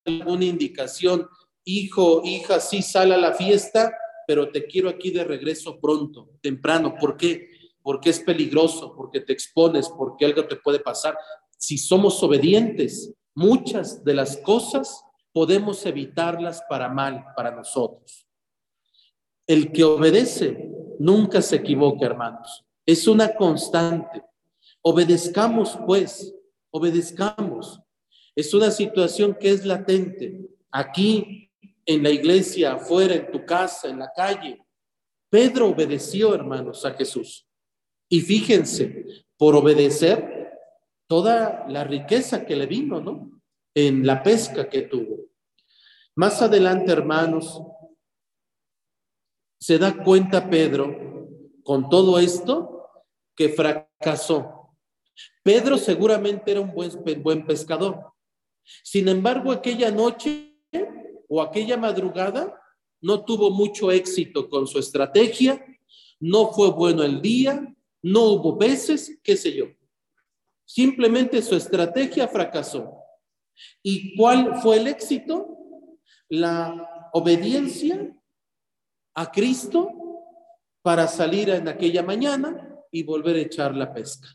alguna 0.06 0.46
indicación, 0.46 1.28
hijo, 1.66 2.22
hija, 2.24 2.60
sí 2.60 2.82
sal 2.82 3.12
a 3.12 3.18
la 3.18 3.34
fiesta, 3.34 3.94
pero 4.26 4.52
te 4.52 4.66
quiero 4.66 4.90
aquí 4.90 5.12
de 5.12 5.24
regreso 5.24 5.80
pronto, 5.80 6.30
temprano. 6.42 6.96
¿Por 7.00 7.18
qué? 7.18 7.50
Porque 7.82 8.12
es 8.12 8.20
peligroso, 8.20 8.94
porque 8.96 9.22
te 9.22 9.34
expones, 9.34 9.90
porque 9.90 10.26
algo 10.26 10.46
te 10.46 10.58
puede 10.58 10.80
pasar. 10.80 11.18
Si 11.58 11.78
somos 11.78 12.22
obedientes, 12.24 13.14
muchas 13.36 14.04
de 14.04 14.14
las 14.14 14.38
cosas 14.38 15.04
podemos 15.34 15.86
evitarlas 15.86 16.62
para 16.70 16.90
mal, 16.90 17.26
para 17.36 17.52
nosotros. 17.52 18.27
El 19.48 19.72
que 19.72 19.84
obedece 19.84 20.70
nunca 21.00 21.42
se 21.42 21.56
equivoca, 21.56 22.06
hermanos. 22.06 22.66
Es 22.86 23.08
una 23.08 23.34
constante. 23.34 24.24
Obedezcamos, 24.82 25.80
pues, 25.86 26.36
obedezcamos. 26.70 27.80
Es 28.36 28.54
una 28.54 28.70
situación 28.70 29.36
que 29.40 29.52
es 29.52 29.66
latente. 29.66 30.50
Aquí, 30.72 31.50
en 31.86 32.04
la 32.04 32.10
iglesia, 32.10 32.74
afuera, 32.74 33.16
en 33.16 33.32
tu 33.32 33.46
casa, 33.46 33.90
en 33.90 34.00
la 34.00 34.12
calle. 34.14 34.62
Pedro 35.30 35.70
obedeció, 35.70 36.36
hermanos, 36.36 36.86
a 36.86 36.92
Jesús. 36.92 37.48
Y 38.10 38.22
fíjense, 38.22 39.06
por 39.38 39.56
obedecer, 39.56 40.52
toda 41.08 41.66
la 41.70 41.84
riqueza 41.86 42.46
que 42.46 42.56
le 42.56 42.66
vino, 42.66 43.00
¿no? 43.00 43.42
En 43.74 44.06
la 44.06 44.22
pesca 44.22 44.70
que 44.70 44.84
tuvo. 44.84 45.28
Más 46.16 46.42
adelante, 46.42 46.92
hermanos, 46.92 47.62
se 49.60 49.78
da 49.78 50.04
cuenta 50.04 50.50
Pedro 50.50 50.96
con 51.64 51.90
todo 51.90 52.20
esto 52.20 52.90
que 53.36 53.50
fracasó. 53.50 54.76
Pedro 55.44 55.78
seguramente 55.78 56.52
era 56.52 56.62
un 56.62 56.74
buen, 56.74 56.92
buen 57.24 57.46
pescador. 57.46 58.14
Sin 58.84 59.08
embargo, 59.08 59.52
aquella 59.52 59.92
noche 59.92 60.56
o 61.28 61.42
aquella 61.42 61.78
madrugada 61.78 62.60
no 63.02 63.24
tuvo 63.24 63.52
mucho 63.52 63.92
éxito 63.92 64.50
con 64.50 64.68
su 64.68 64.80
estrategia, 64.80 65.64
no 66.20 66.52
fue 66.52 66.72
bueno 66.72 67.04
el 67.04 67.22
día, 67.22 67.76
no 68.02 68.24
hubo 68.24 68.58
peces, 68.58 69.20
qué 69.24 69.38
sé 69.38 69.54
yo. 69.54 69.66
Simplemente 70.66 71.42
su 71.42 71.56
estrategia 71.56 72.28
fracasó. 72.28 72.98
¿Y 73.82 74.16
cuál 74.16 74.60
fue 74.62 74.78
el 74.78 74.88
éxito? 74.88 75.48
La 76.30 77.10
obediencia 77.14 78.17
a 79.18 79.32
Cristo 79.32 79.90
para 80.84 81.08
salir 81.08 81.50
en 81.50 81.68
aquella 81.68 82.04
mañana 82.04 82.70
y 82.92 83.02
volver 83.02 83.36
a 83.36 83.42
echar 83.42 83.76
la 83.76 83.92
pesca. 83.92 84.30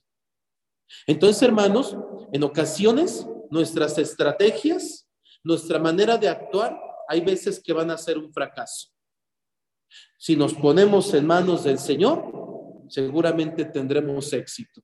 Entonces, 1.07 1.41
hermanos, 1.41 1.97
en 2.33 2.43
ocasiones 2.43 3.25
nuestras 3.49 3.97
estrategias, 3.99 5.09
nuestra 5.45 5.79
manera 5.79 6.19
de 6.19 6.29
actuar, 6.29 6.77
hay 7.09 7.21
veces 7.21 7.63
que 7.63 7.73
van 7.73 7.93
a 7.93 7.97
ser 7.97 8.19
un 8.19 8.33
fracaso. 8.33 8.89
Si 10.19 10.35
nos 10.35 10.53
ponemos 10.53 11.15
en 11.15 11.27
manos 11.27 11.63
del 11.63 11.79
Señor, 11.79 12.25
seguramente 12.89 13.65
tendremos 13.67 14.33
éxito. 14.33 14.83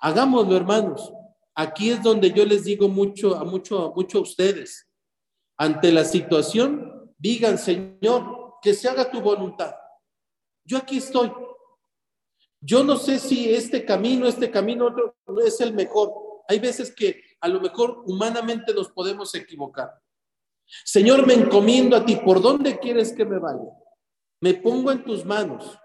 Hagámoslo, 0.00 0.54
hermanos. 0.54 1.10
Aquí 1.54 1.90
es 1.90 2.02
donde 2.02 2.32
yo 2.32 2.44
les 2.44 2.64
digo 2.64 2.88
mucho 2.88 3.36
a 3.36 3.44
mucho, 3.44 3.92
mucho 3.96 4.18
a 4.18 4.22
ustedes. 4.22 4.90
Ante 5.56 5.90
la 5.90 6.04
situación, 6.04 7.14
digan, 7.18 7.56
Señor, 7.56 8.41
que 8.62 8.72
se 8.72 8.88
haga 8.88 9.10
tu 9.10 9.20
voluntad. 9.20 9.74
Yo 10.64 10.78
aquí 10.78 10.98
estoy. 10.98 11.32
Yo 12.60 12.84
no 12.84 12.96
sé 12.96 13.18
si 13.18 13.52
este 13.52 13.84
camino, 13.84 14.26
este 14.26 14.50
camino 14.50 14.88
no 15.26 15.40
es 15.40 15.60
el 15.60 15.74
mejor. 15.74 16.12
Hay 16.48 16.60
veces 16.60 16.94
que 16.94 17.20
a 17.40 17.48
lo 17.48 17.60
mejor 17.60 18.04
humanamente 18.06 18.72
nos 18.72 18.90
podemos 18.90 19.34
equivocar. 19.34 19.90
Señor, 20.84 21.26
me 21.26 21.34
encomiendo 21.34 21.96
a 21.96 22.04
ti. 22.04 22.16
¿Por 22.16 22.40
dónde 22.40 22.78
quieres 22.78 23.12
que 23.12 23.24
me 23.24 23.38
vaya? 23.38 23.68
Me 24.40 24.54
pongo 24.54 24.92
en 24.92 25.04
tus 25.04 25.24
manos. 25.24 25.76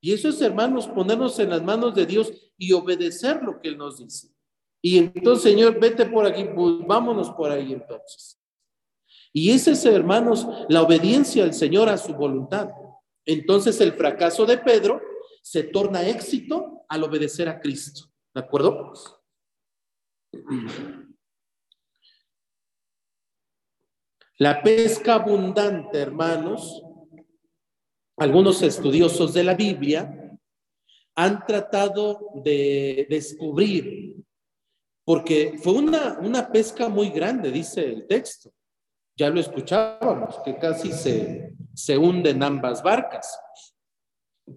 Y 0.00 0.12
eso 0.12 0.28
es, 0.28 0.40
hermanos, 0.40 0.86
ponernos 0.86 1.38
en 1.38 1.50
las 1.50 1.62
manos 1.62 1.94
de 1.94 2.06
Dios 2.06 2.32
y 2.56 2.72
obedecer 2.72 3.42
lo 3.42 3.60
que 3.60 3.68
Él 3.68 3.78
nos 3.78 3.98
dice. 3.98 4.28
Y 4.82 4.98
entonces, 4.98 5.50
Señor, 5.50 5.80
vete 5.80 6.06
por 6.06 6.26
aquí, 6.26 6.44
pues, 6.44 6.86
vámonos 6.86 7.30
por 7.30 7.50
ahí 7.50 7.72
entonces. 7.72 8.38
Y 9.36 9.50
ese 9.50 9.72
es, 9.72 9.84
hermanos, 9.84 10.46
la 10.68 10.82
obediencia 10.82 11.42
al 11.42 11.52
Señor 11.52 11.88
a 11.88 11.98
su 11.98 12.14
voluntad. 12.14 12.70
Entonces 13.26 13.80
el 13.80 13.94
fracaso 13.94 14.46
de 14.46 14.58
Pedro 14.58 15.02
se 15.42 15.64
torna 15.64 16.06
éxito 16.06 16.84
al 16.88 17.02
obedecer 17.02 17.48
a 17.48 17.58
Cristo. 17.58 18.12
¿De 18.32 18.40
acuerdo? 18.40 18.92
La 24.38 24.62
pesca 24.62 25.14
abundante, 25.14 25.98
hermanos, 25.98 26.82
algunos 28.16 28.62
estudiosos 28.62 29.34
de 29.34 29.42
la 29.42 29.54
Biblia 29.54 30.38
han 31.16 31.44
tratado 31.44 32.30
de 32.44 33.08
descubrir, 33.10 34.14
porque 35.04 35.58
fue 35.60 35.72
una, 35.72 36.18
una 36.20 36.52
pesca 36.52 36.88
muy 36.88 37.10
grande, 37.10 37.50
dice 37.50 37.84
el 37.84 38.06
texto. 38.06 38.52
Ya 39.16 39.30
lo 39.30 39.40
escuchábamos, 39.40 40.40
que 40.44 40.58
casi 40.58 40.92
se, 40.92 41.54
se 41.74 41.96
hunden 41.96 42.42
ambas 42.42 42.82
barcas. 42.82 43.38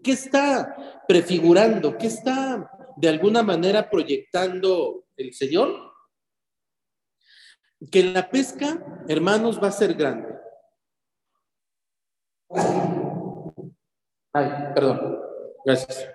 ¿Qué 0.03 0.11
está 0.11 1.03
prefigurando? 1.07 1.97
¿Qué 1.97 2.07
está 2.07 2.69
de 2.95 3.07
alguna 3.07 3.43
manera 3.43 3.89
proyectando 3.89 5.05
el 5.15 5.33
Señor? 5.33 5.93
Que 7.91 8.03
la 8.03 8.29
pesca, 8.29 8.83
hermanos, 9.07 9.61
va 9.61 9.67
a 9.67 9.71
ser 9.71 9.93
grande. 9.93 10.35
Ay, 14.33 14.51
perdón. 14.73 15.21
Gracias. 15.63 16.09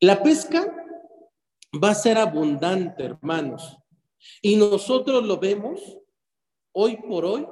La 0.00 0.22
pesca 0.22 0.66
va 1.82 1.90
a 1.90 1.94
ser 1.94 2.18
abundante, 2.18 3.04
hermanos. 3.04 3.78
Y 4.42 4.56
nosotros 4.56 5.24
lo 5.24 5.38
vemos 5.38 5.98
hoy 6.78 6.98
por 6.98 7.24
hoy 7.24 7.46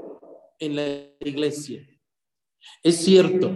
en 0.58 0.76
la 0.76 0.84
iglesia. 1.20 1.88
Es 2.82 2.98
cierto, 2.98 3.50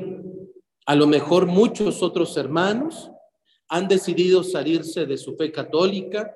a 0.86 0.94
lo 0.96 1.06
mejor 1.06 1.44
muchos 1.46 2.02
otros 2.02 2.38
hermanos 2.38 3.10
han 3.68 3.86
decidido 3.86 4.42
salirse 4.42 5.04
de 5.04 5.18
su 5.18 5.36
fe 5.36 5.52
católica, 5.52 6.34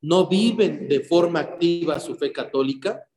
no 0.00 0.26
viven 0.26 0.88
de 0.88 0.98
forma 0.98 1.38
activa 1.38 2.00
su 2.00 2.16
fe 2.16 2.32
católica, 2.32 3.08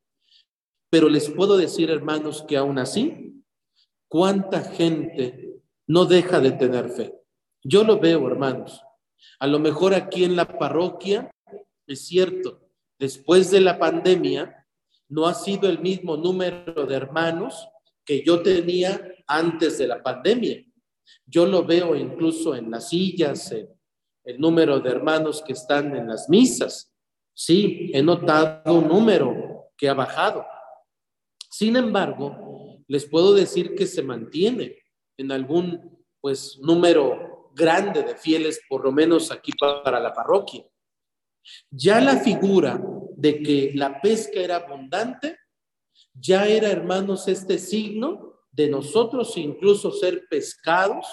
pero 0.91 1.09
les 1.09 1.31
puedo 1.31 1.57
decir, 1.57 1.89
hermanos, 1.89 2.45
que 2.47 2.57
aún 2.57 2.77
así, 2.77 3.43
cuánta 4.07 4.61
gente 4.61 5.63
no 5.87 6.05
deja 6.05 6.39
de 6.39 6.51
tener 6.51 6.89
fe. 6.89 7.11
Yo 7.63 7.83
lo 7.83 7.99
veo, 7.99 8.27
hermanos. 8.27 8.83
A 9.39 9.47
lo 9.47 9.57
mejor 9.57 9.95
aquí 9.95 10.25
en 10.25 10.35
la 10.35 10.59
parroquia, 10.59 11.31
es 11.87 12.05
cierto, 12.05 12.69
después 12.99 13.49
de 13.49 13.61
la 13.61 13.79
pandemia, 13.79 14.64
no 15.09 15.27
ha 15.27 15.33
sido 15.33 15.69
el 15.69 15.79
mismo 15.79 16.17
número 16.17 16.85
de 16.85 16.95
hermanos 16.95 17.67
que 18.03 18.23
yo 18.23 18.41
tenía 18.41 19.01
antes 19.27 19.77
de 19.77 19.87
la 19.87 20.01
pandemia. 20.01 20.63
Yo 21.25 21.45
lo 21.45 21.63
veo 21.63 21.95
incluso 21.95 22.55
en 22.55 22.71
las 22.71 22.89
sillas, 22.89 23.51
el 23.51 24.39
número 24.39 24.79
de 24.79 24.89
hermanos 24.89 25.43
que 25.45 25.53
están 25.53 25.95
en 25.95 26.07
las 26.07 26.29
misas. 26.29 26.93
Sí, 27.33 27.91
he 27.93 28.01
notado 28.01 28.73
un 28.73 28.87
número 28.87 29.71
que 29.77 29.89
ha 29.89 29.93
bajado. 29.93 30.45
Sin 31.49 31.75
embargo, 31.75 32.83
les 32.87 33.05
puedo 33.05 33.33
decir 33.33 33.75
que 33.75 33.85
se 33.85 34.01
mantiene 34.01 34.77
en 35.17 35.31
algún 35.31 36.05
pues 36.21 36.59
número 36.61 37.51
grande 37.53 38.03
de 38.03 38.15
fieles, 38.15 38.61
por 38.67 38.83
lo 38.83 38.91
menos 38.91 39.31
aquí 39.31 39.51
para 39.83 39.99
la 39.99 40.13
parroquia. 40.13 40.65
Ya 41.69 42.01
la 42.01 42.17
figura 42.17 42.81
de 43.15 43.41
que 43.41 43.71
la 43.75 44.01
pesca 44.01 44.39
era 44.39 44.57
abundante, 44.57 45.37
ya 46.13 46.47
era, 46.47 46.69
hermanos, 46.69 47.27
este 47.27 47.57
signo 47.57 48.33
de 48.51 48.69
nosotros 48.69 49.35
incluso 49.37 49.91
ser 49.91 50.27
pescados 50.29 51.05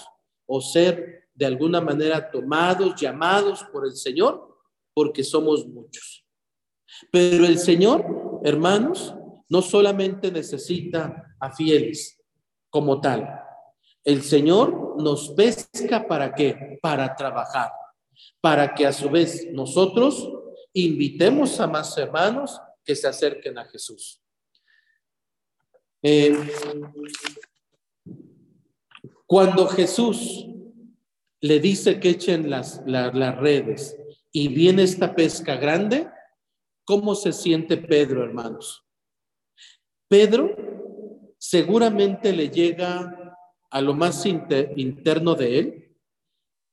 o 0.47 0.61
ser 0.61 1.29
de 1.35 1.47
alguna 1.47 1.81
manera 1.81 2.31
tomados, 2.31 2.95
llamados 3.01 3.65
por 3.73 3.87
el 3.87 3.93
Señor, 3.93 4.59
porque 4.95 5.25
somos 5.25 5.67
muchos. 5.67 6.25
Pero 7.11 7.47
el 7.47 7.59
Señor, 7.59 8.41
hermanos, 8.45 9.15
no 9.49 9.63
solamente 9.63 10.31
necesita 10.31 11.35
a 11.41 11.51
fieles 11.51 12.21
como 12.71 13.01
tal. 13.01 13.29
El 14.05 14.23
Señor 14.23 14.97
nos 15.01 15.31
pesca 15.31 16.07
para 16.07 16.35
qué? 16.35 16.79
Para 16.83 17.15
trabajar, 17.15 17.71
para 18.41 18.75
que 18.75 18.87
a 18.87 18.93
su 18.93 19.11
vez 19.11 19.49
nosotros 19.53 20.32
invitemos 20.75 21.61
a 21.61 21.67
más 21.67 21.97
hermanos 21.99 22.61
que 22.85 22.97
se 22.97 23.07
acerquen 23.07 23.59
a 23.59 23.65
Jesús. 23.65 24.21
Eh, 26.03 26.37
cuando 29.27 29.67
Jesús 29.69 30.47
le 31.41 31.61
dice 31.61 32.01
que 32.01 32.11
echen 32.11 32.51
las, 32.51 32.83
las 32.87 33.37
redes 33.39 33.97
y 34.31 34.49
viene 34.49 34.83
esta 34.83 35.15
pesca 35.15 35.57
grande, 35.57 36.09
¿cómo 36.85 37.15
se 37.15 37.33
siente 37.33 37.77
Pedro, 37.77 38.25
hermanos? 38.25 38.85
Pedro 40.09 40.55
seguramente 41.39 42.33
le 42.33 42.51
llega 42.51 43.37
a 43.71 43.81
lo 43.81 43.95
más 43.95 44.27
interno 44.27 45.35
de 45.35 45.59
él 45.59 45.97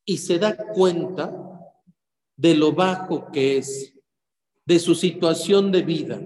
y 0.06 0.18
se 0.18 0.38
da 0.38 0.56
cuenta 0.74 1.49
de 2.40 2.56
lo 2.56 2.72
bajo 2.72 3.30
que 3.34 3.58
es, 3.58 3.94
de 4.66 4.80
su 4.80 4.96
situación 4.96 5.74
de 5.74 5.82
vida, 5.82 6.22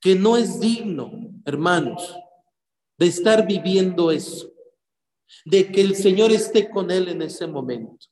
que 0.00 0.16
no 0.16 0.36
es 0.36 0.58
digno, 0.58 1.12
hermanos, 1.44 2.16
de 2.98 3.06
estar 3.06 3.46
viviendo 3.46 4.10
eso, 4.10 4.52
de 5.44 5.70
que 5.70 5.82
el 5.82 5.94
Señor 5.94 6.32
esté 6.32 6.68
con 6.68 6.90
él 6.90 7.08
en 7.08 7.22
ese 7.22 7.46
momento. 7.46 8.06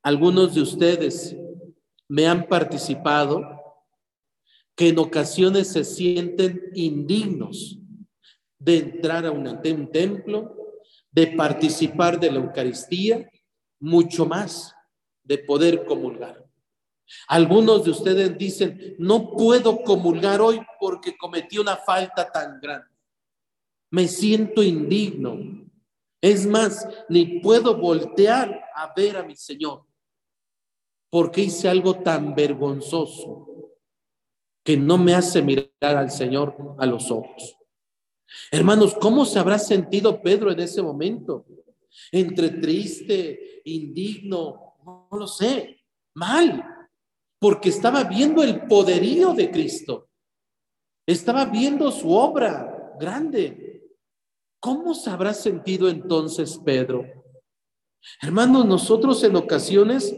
Algunos 0.00 0.54
de 0.54 0.62
ustedes 0.62 1.36
me 2.06 2.28
han 2.28 2.46
participado 2.46 3.42
que 4.76 4.90
en 4.90 5.00
ocasiones 5.00 5.72
se 5.72 5.82
sienten 5.82 6.70
indignos 6.74 7.80
de 8.60 8.76
entrar 8.78 9.26
a 9.26 9.32
un 9.32 9.60
templo, 9.90 10.56
de 11.10 11.26
participar 11.26 12.20
de 12.20 12.30
la 12.30 12.38
Eucaristía, 12.38 13.28
mucho 13.80 14.24
más 14.24 14.72
de 15.24 15.38
poder 15.38 15.84
comulgar. 15.84 16.44
Algunos 17.28 17.84
de 17.84 17.90
ustedes 17.90 18.36
dicen, 18.38 18.96
no 18.98 19.32
puedo 19.32 19.82
comulgar 19.82 20.40
hoy 20.40 20.60
porque 20.80 21.16
cometí 21.16 21.58
una 21.58 21.76
falta 21.76 22.30
tan 22.30 22.60
grande. 22.60 22.88
Me 23.90 24.08
siento 24.08 24.62
indigno. 24.62 25.68
Es 26.20 26.46
más, 26.46 26.88
ni 27.08 27.40
puedo 27.40 27.76
voltear 27.76 28.64
a 28.74 28.92
ver 28.94 29.16
a 29.16 29.22
mi 29.22 29.36
Señor 29.36 29.84
porque 31.10 31.42
hice 31.42 31.68
algo 31.68 31.96
tan 31.96 32.34
vergonzoso 32.34 33.48
que 34.64 34.78
no 34.78 34.96
me 34.96 35.14
hace 35.14 35.42
mirar 35.42 35.68
al 35.80 36.10
Señor 36.10 36.56
a 36.78 36.86
los 36.86 37.10
ojos. 37.10 37.58
Hermanos, 38.50 38.94
¿cómo 38.98 39.26
se 39.26 39.38
habrá 39.38 39.58
sentido 39.58 40.22
Pedro 40.22 40.50
en 40.50 40.60
ese 40.60 40.80
momento? 40.80 41.44
Entre 42.10 42.48
triste, 42.48 43.60
indigno, 43.66 44.71
no 45.12 45.18
lo 45.18 45.26
sé, 45.26 45.78
mal, 46.14 46.64
porque 47.38 47.68
estaba 47.68 48.04
viendo 48.04 48.42
el 48.42 48.66
poderío 48.66 49.34
de 49.34 49.50
Cristo. 49.50 50.08
Estaba 51.06 51.44
viendo 51.44 51.92
su 51.92 52.10
obra 52.12 52.96
grande. 52.98 53.90
¿Cómo 54.58 54.94
se 54.94 55.10
habrá 55.10 55.34
sentido 55.34 55.88
entonces 55.88 56.58
Pedro? 56.64 57.04
Hermanos, 58.22 58.64
nosotros 58.64 59.22
en 59.22 59.36
ocasiones, 59.36 60.16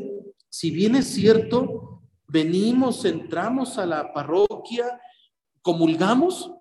si 0.49 0.71
bien 0.71 0.95
es 0.95 1.09
cierto, 1.09 2.03
venimos, 2.29 3.05
entramos 3.05 3.79
a 3.79 3.87
la 3.87 4.13
parroquia, 4.13 5.01
comulgamos, 5.61 6.53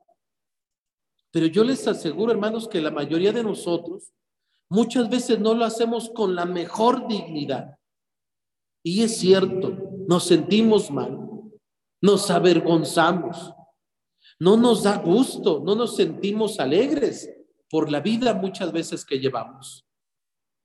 pero 1.30 1.46
yo 1.48 1.64
les 1.64 1.88
aseguro, 1.88 2.32
hermanos, 2.32 2.68
que 2.68 2.82
la 2.82 2.92
mayoría 2.92 3.32
de 3.32 3.44
nosotros 3.44 4.12
muchas 4.70 5.10
veces 5.10 5.40
no 5.40 5.54
lo 5.54 5.66
hacemos 5.66 6.10
con 6.16 6.36
la 6.36 6.46
mejor 6.46 7.08
dignidad. 7.08 7.78
Y 8.84 9.02
es 9.02 9.18
cierto, 9.18 9.78
nos 10.08 10.26
sentimos 10.26 10.92
mal, 10.92 11.18
nos 12.02 12.30
avergonzamos, 12.30 13.54
no 14.40 14.58
nos 14.58 14.84
da 14.84 14.98
gusto, 14.98 15.62
no 15.66 15.76
nos 15.76 15.96
sentimos 15.96 16.60
alegres 16.60 17.30
por 17.70 17.90
la 17.90 18.02
vida 18.02 18.34
muchas 18.34 18.72
veces 18.72 19.06
que 19.06 19.20
llevamos. 19.20 19.86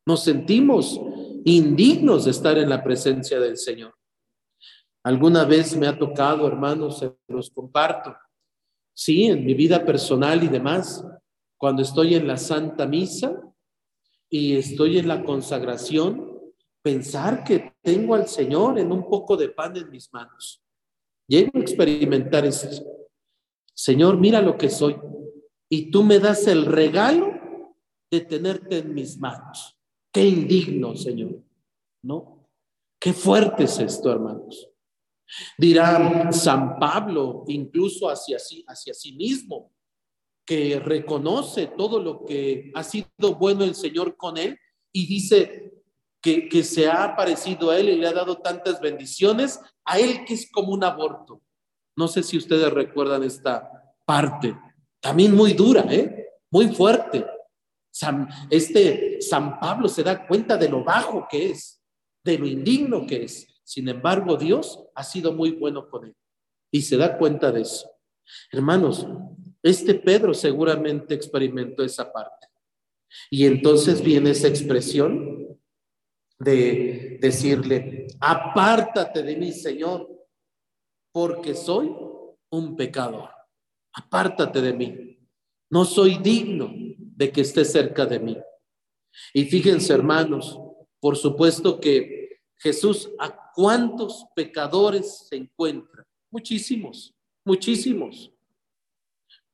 Nos 0.04 0.24
sentimos 0.24 1.00
indignos 1.44 2.24
de 2.24 2.32
estar 2.32 2.58
en 2.58 2.68
la 2.68 2.82
presencia 2.82 3.38
del 3.38 3.56
Señor. 3.56 3.94
Alguna 5.04 5.44
vez 5.44 5.76
me 5.76 5.86
ha 5.86 5.96
tocado, 5.96 6.46
hermanos, 6.46 6.98
se 6.98 7.14
los 7.28 7.50
comparto, 7.50 8.14
Sí, 9.00 9.26
en 9.26 9.46
mi 9.46 9.54
vida 9.54 9.86
personal 9.86 10.42
y 10.42 10.48
demás, 10.48 11.06
cuando 11.56 11.82
estoy 11.82 12.16
en 12.16 12.26
la 12.26 12.36
Santa 12.36 12.84
Misa 12.84 13.32
y 14.28 14.56
estoy 14.56 14.98
en 14.98 15.06
la 15.06 15.22
consagración, 15.22 16.37
pensar 16.88 17.44
que 17.44 17.74
tengo 17.82 18.14
al 18.14 18.26
Señor 18.26 18.78
en 18.78 18.90
un 18.90 19.06
poco 19.10 19.36
de 19.36 19.50
pan 19.50 19.76
en 19.76 19.90
mis 19.90 20.10
manos. 20.10 20.62
Llego 21.28 21.50
a 21.54 21.60
experimentar 21.60 22.46
eso. 22.46 22.66
Señor, 23.74 24.16
mira 24.16 24.40
lo 24.40 24.56
que 24.56 24.70
soy. 24.70 24.96
Y 25.68 25.90
tú 25.90 26.02
me 26.02 26.18
das 26.18 26.46
el 26.46 26.64
regalo 26.64 27.30
de 28.10 28.22
tenerte 28.22 28.78
en 28.78 28.94
mis 28.94 29.18
manos. 29.18 29.78
Qué 30.10 30.26
indigno, 30.26 30.96
Señor. 30.96 31.42
¿No? 32.02 32.48
Qué 32.98 33.12
fuerte 33.12 33.64
es 33.64 33.78
esto, 33.78 34.10
hermanos. 34.10 34.70
Dirá 35.58 36.32
San 36.32 36.78
Pablo 36.78 37.44
incluso 37.48 38.08
hacia 38.08 38.38
sí, 38.38 38.64
hacia 38.66 38.94
sí 38.94 39.12
mismo, 39.12 39.74
que 40.46 40.80
reconoce 40.80 41.66
todo 41.66 42.02
lo 42.02 42.24
que 42.24 42.72
ha 42.74 42.82
sido 42.82 43.34
bueno 43.38 43.62
el 43.64 43.74
Señor 43.74 44.16
con 44.16 44.38
él 44.38 44.58
y 44.90 45.06
dice 45.06 45.77
que, 46.20 46.62
se 46.64 46.88
ha 46.88 47.04
aparecido 47.04 47.70
a 47.70 47.78
él 47.78 47.88
y 47.90 47.96
le 47.96 48.06
ha 48.06 48.12
dado 48.12 48.38
tantas 48.38 48.80
bendiciones, 48.80 49.60
a 49.84 49.98
él 49.98 50.24
que 50.24 50.34
es 50.34 50.50
como 50.50 50.72
un 50.72 50.84
aborto. 50.84 51.40
No 51.96 52.08
sé 52.08 52.22
si 52.22 52.36
ustedes 52.36 52.72
recuerdan 52.72 53.22
esta 53.22 53.70
parte, 54.04 54.56
también 55.00 55.34
muy 55.34 55.52
dura, 55.52 55.84
¿eh? 55.88 56.26
muy 56.50 56.68
fuerte. 56.68 57.26
San, 57.90 58.28
este 58.50 59.20
San 59.20 59.58
Pablo 59.58 59.88
se 59.88 60.02
da 60.02 60.26
cuenta 60.26 60.56
de 60.56 60.68
lo 60.68 60.84
bajo 60.84 61.26
que 61.28 61.50
es, 61.50 61.80
de 62.24 62.38
lo 62.38 62.46
indigno 62.46 63.06
que 63.06 63.24
es. 63.24 63.46
Sin 63.64 63.88
embargo, 63.88 64.36
Dios 64.36 64.84
ha 64.94 65.04
sido 65.04 65.32
muy 65.32 65.52
bueno 65.52 65.88
con 65.88 66.06
él 66.06 66.16
y 66.70 66.82
se 66.82 66.96
da 66.96 67.16
cuenta 67.16 67.50
de 67.50 67.62
eso. 67.62 67.90
Hermanos, 68.52 69.06
este 69.62 69.94
Pedro 69.94 70.34
seguramente 70.34 71.14
experimentó 71.14 71.82
esa 71.82 72.12
parte. 72.12 72.46
Y 73.30 73.46
entonces 73.46 74.02
viene 74.02 74.30
esa 74.30 74.48
expresión 74.48 75.37
de 76.38 77.18
decirle, 77.20 78.06
apártate 78.20 79.22
de 79.22 79.36
mí, 79.36 79.52
Señor, 79.52 80.08
porque 81.12 81.54
soy 81.54 81.94
un 82.50 82.76
pecador. 82.76 83.30
Apártate 83.92 84.60
de 84.60 84.72
mí. 84.72 85.18
No 85.70 85.84
soy 85.84 86.18
digno 86.18 86.72
de 86.98 87.32
que 87.32 87.40
esté 87.40 87.64
cerca 87.64 88.06
de 88.06 88.20
mí. 88.20 88.38
Y 89.34 89.44
fíjense, 89.44 89.92
hermanos, 89.92 90.58
por 91.00 91.16
supuesto 91.16 91.80
que 91.80 92.40
Jesús 92.56 93.10
a 93.18 93.52
cuántos 93.52 94.26
pecadores 94.34 95.26
se 95.28 95.36
encuentra. 95.36 96.06
Muchísimos, 96.30 97.14
muchísimos. 97.44 98.32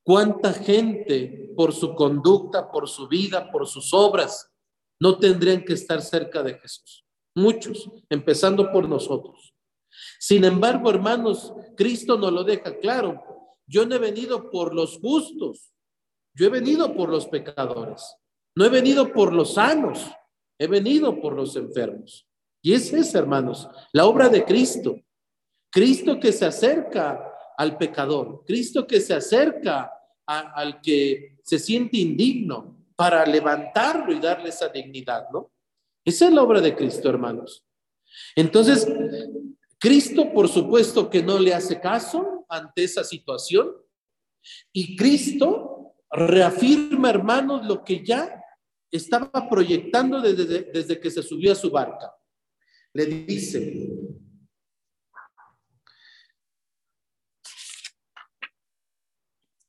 ¿Cuánta 0.03 0.53
gente 0.53 1.51
por 1.55 1.73
su 1.73 1.95
conducta, 1.95 2.71
por 2.71 2.87
su 2.87 3.07
vida, 3.07 3.51
por 3.51 3.67
sus 3.67 3.91
obras, 3.93 4.51
no 4.99 5.19
tendrían 5.19 5.63
que 5.63 5.73
estar 5.73 6.01
cerca 6.01 6.43
de 6.43 6.55
Jesús? 6.59 7.05
Muchos, 7.35 7.89
empezando 8.09 8.71
por 8.71 8.87
nosotros. 8.87 9.53
Sin 10.19 10.43
embargo, 10.43 10.89
hermanos, 10.89 11.53
Cristo 11.75 12.17
nos 12.17 12.31
lo 12.31 12.43
deja 12.43 12.77
claro. 12.79 13.21
Yo 13.67 13.85
no 13.85 13.95
he 13.95 13.99
venido 13.99 14.49
por 14.49 14.73
los 14.73 14.99
justos, 14.99 15.73
yo 16.33 16.47
he 16.47 16.49
venido 16.49 16.93
por 16.95 17.09
los 17.09 17.27
pecadores. 17.27 18.15
No 18.55 18.65
he 18.65 18.69
venido 18.69 19.11
por 19.11 19.33
los 19.33 19.55
sanos, 19.55 20.11
he 20.57 20.67
venido 20.67 21.19
por 21.19 21.33
los 21.33 21.55
enfermos. 21.55 22.25
Y 22.61 22.73
es 22.73 23.13
hermanos, 23.13 23.67
la 23.91 24.05
obra 24.05 24.29
de 24.29 24.45
Cristo. 24.45 24.99
Cristo 25.69 26.19
que 26.19 26.31
se 26.31 26.45
acerca 26.45 27.33
al 27.57 27.77
pecador, 27.77 28.43
Cristo 28.45 28.87
que 28.87 29.01
se 29.01 29.13
acerca 29.13 29.91
al 30.25 30.79
que 30.81 31.37
se 31.43 31.59
siente 31.59 31.97
indigno 31.97 32.74
para 32.95 33.25
levantarlo 33.25 34.13
y 34.13 34.19
darle 34.19 34.49
esa 34.49 34.69
dignidad, 34.69 35.29
¿no? 35.31 35.51
Esa 36.03 36.27
es 36.27 36.33
la 36.33 36.43
obra 36.43 36.61
de 36.61 36.75
Cristo, 36.75 37.09
hermanos. 37.09 37.65
Entonces, 38.35 38.87
Cristo, 39.79 40.31
por 40.33 40.47
supuesto 40.47 41.09
que 41.09 41.21
no 41.21 41.39
le 41.39 41.53
hace 41.53 41.79
caso 41.79 42.45
ante 42.47 42.83
esa 42.83 43.03
situación 43.03 43.75
y 44.71 44.95
Cristo 44.95 45.95
reafirma, 46.11 47.09
hermanos, 47.09 47.65
lo 47.65 47.83
que 47.83 48.05
ya 48.05 48.41
estaba 48.91 49.49
proyectando 49.49 50.21
desde, 50.21 50.71
desde 50.71 50.99
que 50.99 51.11
se 51.11 51.23
subió 51.23 51.51
a 51.51 51.55
su 51.55 51.69
barca 51.69 52.13
le 52.93 53.05
dice, 53.07 53.89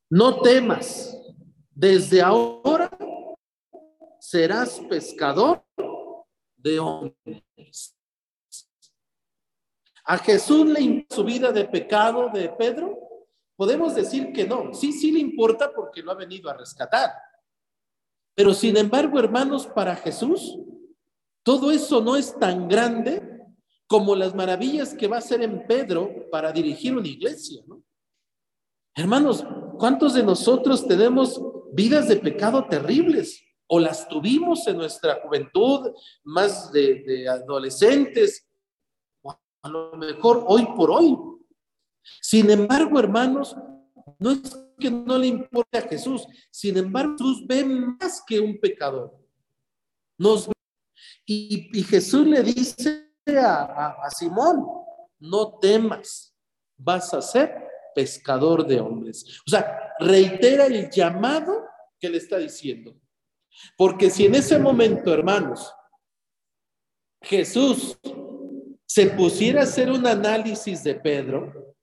no 0.09 0.41
temas, 0.43 1.18
desde 1.77 2.22
ahora 2.22 2.91
serás 4.18 4.81
pescador 4.89 5.62
de 6.57 6.81
hombres. 6.81 7.95
¿A 10.07 10.16
Jesús 10.18 10.66
le 10.66 10.81
importa 10.81 11.16
su 11.16 11.24
vida 11.24 11.53
de 11.53 11.66
pecado 11.66 12.31
de 12.33 12.49
Pedro? 12.49 12.99
Podemos 13.57 13.95
decir 13.95 14.33
que 14.33 14.47
no. 14.47 14.72
Sí, 14.72 14.91
sí 14.93 15.12
le 15.12 15.20
importa 15.20 15.70
porque 15.74 16.03
lo 16.03 16.12
ha 16.12 16.14
venido 16.14 16.49
a 16.49 16.57
rescatar. 16.57 17.11
Pero 18.35 18.55
sin 18.55 18.77
embargo, 18.79 19.18
hermanos, 19.18 19.66
para 19.66 19.95
Jesús, 19.97 20.59
todo 21.43 21.70
eso 21.70 22.01
no 22.01 22.16
es 22.16 22.39
tan 22.39 22.68
grande 22.68 23.45
como 23.87 24.16
las 24.16 24.35
maravillas 24.35 24.95
que 24.95 25.09
va 25.09 25.16
a 25.16 25.20
hacer 25.20 25.43
en 25.43 25.66
Pedro 25.66 26.31
para 26.31 26.53
dirigir 26.53 26.97
una 26.97 27.07
iglesia, 27.07 27.62
¿no? 27.66 27.83
Hermanos, 28.95 29.45
¿cuántos 29.79 30.14
de 30.14 30.22
nosotros 30.22 30.87
tenemos 30.89 31.39
vidas 31.72 32.08
de 32.08 32.16
pecado 32.16 32.66
terribles? 32.66 33.42
O 33.68 33.80
las 33.80 34.08
tuvimos 34.08 34.66
en 34.68 34.76
nuestra 34.76 35.20
juventud, 35.22 35.92
más 36.24 36.70
de, 36.72 37.26
adolescentes, 37.28 38.46
o 39.22 39.36
a 39.62 39.68
lo 39.68 39.96
mejor 39.96 40.44
hoy 40.46 40.66
por 40.76 40.90
hoy. 40.90 41.16
Sin 42.20 42.50
embargo, 42.50 43.00
hermanos, 43.00 43.56
no 44.18 44.30
es 44.30 44.56
que 44.78 44.90
no 44.90 45.18
le 45.18 45.26
importe 45.26 45.78
a 45.78 45.82
Jesús, 45.82 46.26
sin 46.50 46.76
embargo, 46.76 47.12
Jesús 47.18 47.46
ve 47.46 47.64
más 47.64 48.22
que 48.26 48.38
un 48.38 48.58
pecador. 48.60 49.16
Nos 50.18 50.48
y, 51.26 51.82
Jesús 51.82 52.26
le 52.26 52.42
dice 52.42 53.10
a, 53.26 54.08
Simón, 54.16 54.64
no 55.18 55.58
temas, 55.58 56.32
vas 56.76 57.12
a 57.12 57.20
ser 57.20 57.52
pescador 57.94 58.64
de 58.64 58.80
hombres. 58.80 59.40
O 59.46 59.50
sea, 59.50 59.86
reitera 59.99 60.66
el 60.66 60.90
llamado 60.90 61.64
que 61.99 62.09
le 62.09 62.18
está 62.18 62.38
diciendo. 62.38 62.99
Porque 63.76 64.11
si 64.11 64.26
en 64.26 64.34
ese 64.34 64.59
momento, 64.59 65.12
hermanos, 65.12 65.72
Jesús 67.22 67.99
se 68.86 69.07
pusiera 69.09 69.61
a 69.61 69.64
hacer 69.64 69.90
un 69.90 70.07
análisis 70.07 70.84
de 70.84 70.94
Pedro, 70.94 71.74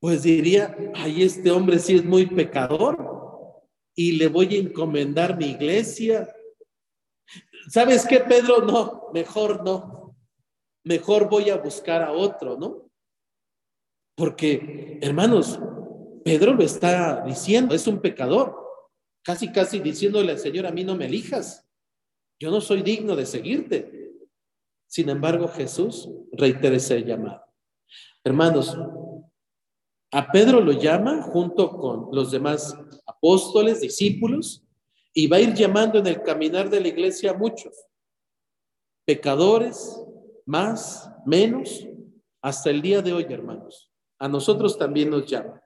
pues 0.00 0.22
diría, 0.22 0.76
ay, 0.94 1.22
este 1.22 1.50
hombre 1.50 1.78
sí 1.78 1.96
es 1.96 2.04
muy 2.04 2.26
pecador 2.26 3.66
y 3.96 4.12
le 4.12 4.28
voy 4.28 4.54
a 4.54 4.60
encomendar 4.60 5.36
mi 5.36 5.46
iglesia 5.46 6.32
¿Sabes 7.68 8.06
qué, 8.06 8.20
Pedro? 8.20 8.62
No, 8.62 9.10
mejor 9.12 9.62
no. 9.62 10.16
Mejor 10.84 11.28
voy 11.28 11.50
a 11.50 11.56
buscar 11.56 12.02
a 12.02 12.12
otro, 12.12 12.56
¿no? 12.56 12.90
Porque, 14.16 14.98
hermanos, 15.02 15.60
Pedro 16.28 16.52
lo 16.52 16.62
está 16.62 17.24
diciendo, 17.24 17.74
es 17.74 17.86
un 17.86 18.02
pecador, 18.02 18.54
casi, 19.22 19.50
casi 19.50 19.78
diciéndole 19.78 20.32
al 20.32 20.38
Señor, 20.38 20.66
a 20.66 20.70
mí 20.70 20.84
no 20.84 20.94
me 20.94 21.06
elijas, 21.06 21.66
yo 22.38 22.50
no 22.50 22.60
soy 22.60 22.82
digno 22.82 23.16
de 23.16 23.24
seguirte. 23.24 24.12
Sin 24.86 25.08
embargo, 25.08 25.48
Jesús 25.48 26.06
reitera 26.32 26.76
ese 26.76 27.02
llamado. 27.02 27.42
Hermanos, 28.22 28.76
a 30.10 30.30
Pedro 30.30 30.60
lo 30.60 30.72
llama 30.72 31.22
junto 31.22 31.70
con 31.78 32.10
los 32.12 32.30
demás 32.30 32.76
apóstoles, 33.06 33.80
discípulos, 33.80 34.62
y 35.14 35.28
va 35.28 35.38
a 35.38 35.40
ir 35.40 35.54
llamando 35.54 35.98
en 35.98 36.08
el 36.08 36.20
caminar 36.20 36.68
de 36.68 36.82
la 36.82 36.88
iglesia 36.88 37.30
a 37.30 37.38
muchos, 37.38 37.74
pecadores, 39.06 39.98
más, 40.44 41.10
menos, 41.24 41.88
hasta 42.42 42.68
el 42.68 42.82
día 42.82 43.00
de 43.00 43.14
hoy, 43.14 43.24
hermanos. 43.30 43.90
A 44.18 44.28
nosotros 44.28 44.76
también 44.76 45.08
nos 45.08 45.24
llama. 45.24 45.62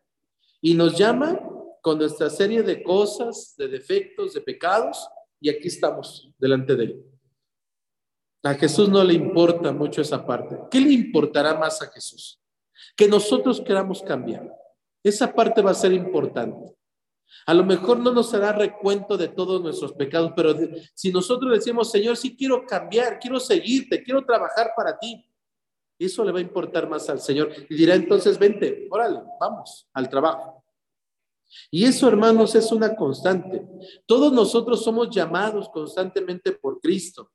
Y 0.63 0.75
nos 0.75 0.97
llama 0.97 1.39
con 1.83 1.99
nuestra 1.99 2.31
serie 2.31 2.63
de 2.63 2.83
cosas, 2.83 3.55
de 3.59 3.69
defectos, 3.69 4.33
de 4.33 4.41
pecados, 4.41 5.07
y 5.41 5.51
aquí 5.51 5.69
estamos 5.69 6.31
delante 6.39 6.77
de 6.77 6.85
él. 6.85 7.05
A 8.45 8.55
Jesús 8.55 8.89
no 8.89 9.03
le 9.05 9.15
importa 9.15 9.73
mucho 9.73 10.01
esa 10.01 10.25
parte. 10.25 10.57
¿Qué 10.71 10.81
le 10.81 10.93
importará 10.93 11.55
más 11.59 11.83
a 11.83 11.91
Jesús? 11.91 12.41
Que 12.97 13.09
nosotros 13.09 13.61
queramos 13.61 14.03
cambiar. 14.03 14.51
Esa 15.03 15.33
parte 15.33 15.61
va 15.63 15.73
a 15.73 15.75
ser 15.75 15.93
importante. 15.93 16.75
A 17.47 17.55
lo 17.55 17.65
mejor 17.65 17.99
no 17.99 18.13
nos 18.13 18.33
hará 18.35 18.53
recuento 18.53 19.17
de 19.17 19.29
todos 19.29 19.61
nuestros 19.61 19.93
pecados, 19.95 20.33
pero 20.37 20.55
si 20.95 21.11
nosotros 21.11 21.53
decimos, 21.53 21.91
Señor, 21.91 22.17
sí 22.17 22.37
quiero 22.37 22.65
cambiar, 22.67 23.19
quiero 23.19 23.41
seguirte, 23.41 24.03
quiero 24.03 24.25
trabajar 24.25 24.73
para 24.77 24.99
ti, 24.99 25.25
eso 25.99 26.25
le 26.25 26.33
va 26.33 26.39
a 26.39 26.43
importar 26.43 26.89
más 26.89 27.09
al 27.09 27.21
Señor. 27.21 27.53
Y 27.69 27.75
dirá 27.75 27.95
entonces, 27.95 28.39
vente, 28.39 28.89
órale, 28.91 29.21
vamos 29.39 29.89
al 29.93 30.09
trabajo. 30.09 30.65
Y 31.71 31.85
eso, 31.85 32.09
hermanos, 32.09 32.55
es 32.55 32.73
una 32.73 32.97
constante. 32.97 33.67
Todos 34.07 34.33
nosotros 34.33 34.83
somos 34.83 35.11
llamados 35.11 35.69
constantemente 35.69 36.53
por 36.53 36.81
Cristo. 36.81 37.31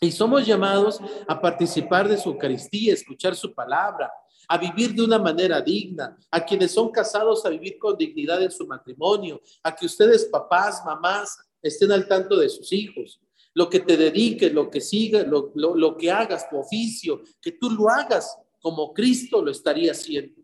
Y 0.00 0.10
somos 0.10 0.46
llamados 0.46 0.98
a 1.28 1.40
participar 1.40 2.08
de 2.08 2.16
su 2.16 2.30
Eucaristía, 2.30 2.94
escuchar 2.94 3.36
su 3.36 3.54
palabra, 3.54 4.10
a 4.48 4.56
vivir 4.56 4.94
de 4.94 5.02
una 5.02 5.18
manera 5.18 5.60
digna, 5.60 6.18
a 6.30 6.44
quienes 6.44 6.72
son 6.72 6.90
casados 6.90 7.44
a 7.44 7.50
vivir 7.50 7.78
con 7.78 7.96
dignidad 7.96 8.42
en 8.42 8.50
su 8.50 8.66
matrimonio, 8.66 9.40
a 9.62 9.74
que 9.74 9.84
ustedes, 9.84 10.24
papás, 10.24 10.82
mamás, 10.84 11.38
estén 11.62 11.92
al 11.92 12.08
tanto 12.08 12.36
de 12.36 12.48
sus 12.48 12.72
hijos. 12.72 13.20
Lo 13.54 13.68
que 13.68 13.80
te 13.80 13.96
dediques, 13.96 14.52
lo 14.52 14.70
que 14.70 14.80
sigas, 14.80 15.26
lo, 15.26 15.52
lo 15.54 15.96
que 15.96 16.10
hagas, 16.10 16.48
tu 16.48 16.58
oficio, 16.58 17.22
que 17.40 17.52
tú 17.52 17.70
lo 17.70 17.88
hagas 17.88 18.36
como 18.60 18.92
Cristo 18.92 19.42
lo 19.42 19.50
estaría 19.50 19.92
haciendo. 19.92 20.42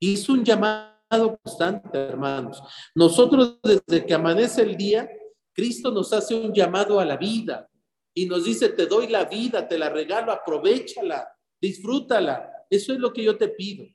Es 0.00 0.28
un 0.28 0.44
llamado 0.44 1.38
constante, 1.42 1.98
hermanos. 1.98 2.62
Nosotros 2.94 3.58
desde 3.62 4.06
que 4.06 4.14
amanece 4.14 4.62
el 4.62 4.76
día, 4.76 5.08
Cristo 5.52 5.90
nos 5.90 6.12
hace 6.12 6.34
un 6.34 6.52
llamado 6.52 7.00
a 7.00 7.04
la 7.04 7.16
vida 7.16 7.68
y 8.14 8.26
nos 8.26 8.44
dice, 8.44 8.70
te 8.70 8.86
doy 8.86 9.08
la 9.08 9.24
vida, 9.24 9.66
te 9.66 9.78
la 9.78 9.88
regalo, 9.88 10.32
aprovechala, 10.32 11.28
disfrútala. 11.60 12.50
Eso 12.70 12.92
es 12.92 12.98
lo 12.98 13.12
que 13.12 13.24
yo 13.24 13.36
te 13.36 13.48
pido. 13.48 13.86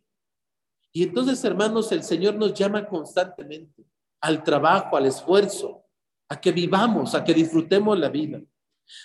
Y 0.91 1.03
entonces, 1.03 1.43
hermanos, 1.43 1.91
el 1.91 2.03
Señor 2.03 2.35
nos 2.35 2.53
llama 2.53 2.87
constantemente 2.87 3.85
al 4.19 4.43
trabajo, 4.43 4.97
al 4.97 5.05
esfuerzo, 5.05 5.85
a 6.31 6.39
que 6.39 6.53
vivamos, 6.53 7.13
a 7.13 7.25
que 7.25 7.33
disfrutemos 7.33 7.99
la 7.99 8.07
vida. 8.07 8.41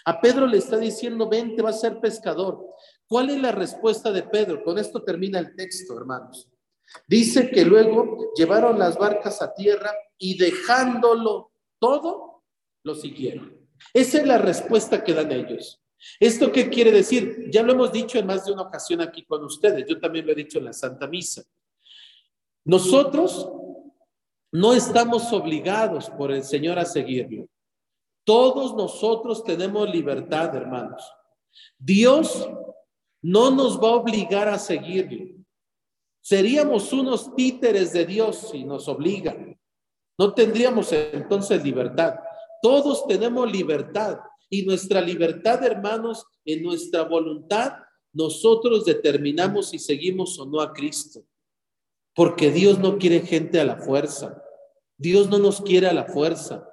A 0.04 0.20
Pedro 0.20 0.46
le 0.46 0.58
está 0.58 0.78
diciendo, 0.78 1.28
ven, 1.28 1.56
te 1.56 1.62
vas 1.62 1.74
a 1.76 1.80
ser 1.80 1.98
pescador. 1.98 2.64
¿Cuál 3.08 3.30
es 3.30 3.42
la 3.42 3.50
respuesta 3.50 4.12
de 4.12 4.22
Pedro? 4.22 4.62
Con 4.62 4.78
esto 4.78 5.02
termina 5.02 5.40
el 5.40 5.56
texto, 5.56 5.96
hermanos. 5.98 6.48
Dice 7.08 7.50
que 7.50 7.64
luego 7.64 8.32
llevaron 8.36 8.78
las 8.78 8.96
barcas 8.96 9.42
a 9.42 9.52
tierra 9.52 9.90
y 10.16 10.38
dejándolo 10.38 11.50
todo, 11.80 12.44
lo 12.84 12.94
siguieron. 12.94 13.58
Esa 13.92 14.18
es 14.18 14.26
la 14.26 14.38
respuesta 14.38 15.02
que 15.02 15.12
dan 15.12 15.32
ellos. 15.32 15.82
¿Esto 16.20 16.52
qué 16.52 16.70
quiere 16.70 16.92
decir? 16.92 17.48
Ya 17.50 17.64
lo 17.64 17.72
hemos 17.72 17.90
dicho 17.90 18.20
en 18.20 18.26
más 18.26 18.46
de 18.46 18.52
una 18.52 18.62
ocasión 18.62 19.00
aquí 19.00 19.24
con 19.24 19.42
ustedes. 19.42 19.84
Yo 19.88 19.98
también 19.98 20.26
lo 20.26 20.32
he 20.32 20.36
dicho 20.36 20.58
en 20.58 20.66
la 20.66 20.72
Santa 20.72 21.08
Misa. 21.08 21.42
Nosotros 22.64 23.50
no 24.52 24.72
estamos 24.72 25.32
obligados 25.32 26.10
por 26.10 26.32
el 26.32 26.42
Señor 26.42 26.78
a 26.78 26.84
seguirlo. 26.84 27.48
Todos 28.24 28.74
nosotros 28.74 29.44
tenemos 29.44 29.88
libertad, 29.88 30.54
hermanos. 30.54 31.02
Dios 31.78 32.48
no 33.22 33.50
nos 33.50 33.78
va 33.78 33.88
a 33.88 33.96
obligar 33.96 34.48
a 34.48 34.58
seguirlo. 34.58 35.36
Seríamos 36.20 36.92
unos 36.92 37.34
títeres 37.34 37.92
de 37.92 38.04
Dios 38.04 38.48
si 38.50 38.64
nos 38.64 38.88
obligan. 38.88 39.58
No 40.18 40.34
tendríamos 40.34 40.92
entonces 40.92 41.62
libertad. 41.62 42.16
Todos 42.62 43.06
tenemos 43.06 43.50
libertad 43.50 44.18
y 44.48 44.64
nuestra 44.64 45.00
libertad, 45.00 45.62
hermanos, 45.64 46.24
en 46.44 46.62
nuestra 46.62 47.02
voluntad, 47.02 47.74
nosotros 48.12 48.84
determinamos 48.84 49.70
si 49.70 49.78
seguimos 49.78 50.38
o 50.38 50.46
no 50.46 50.60
a 50.60 50.72
Cristo. 50.72 51.24
Porque 52.16 52.50
Dios 52.50 52.78
no 52.78 52.96
quiere 52.96 53.20
gente 53.20 53.60
a 53.60 53.64
la 53.64 53.76
fuerza. 53.76 54.42
Dios 54.96 55.28
no 55.28 55.38
nos 55.38 55.60
quiere 55.60 55.86
a 55.86 55.92
la 55.92 56.06
fuerza. 56.06 56.66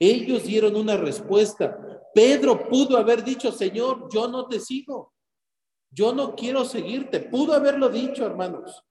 Ellos 0.00 0.42
dieron 0.42 0.74
una 0.74 0.96
respuesta. 0.96 1.78
Pedro 2.12 2.68
pudo 2.68 2.98
haber 2.98 3.22
dicho, 3.22 3.52
Señor, 3.52 4.08
yo 4.12 4.26
no 4.26 4.48
te 4.48 4.58
sigo. 4.58 5.14
Yo 5.92 6.12
no 6.12 6.34
quiero 6.34 6.64
seguirte. 6.64 7.20
Pudo 7.20 7.52
haberlo 7.52 7.88
dicho, 7.88 8.26
hermanos. 8.26 8.82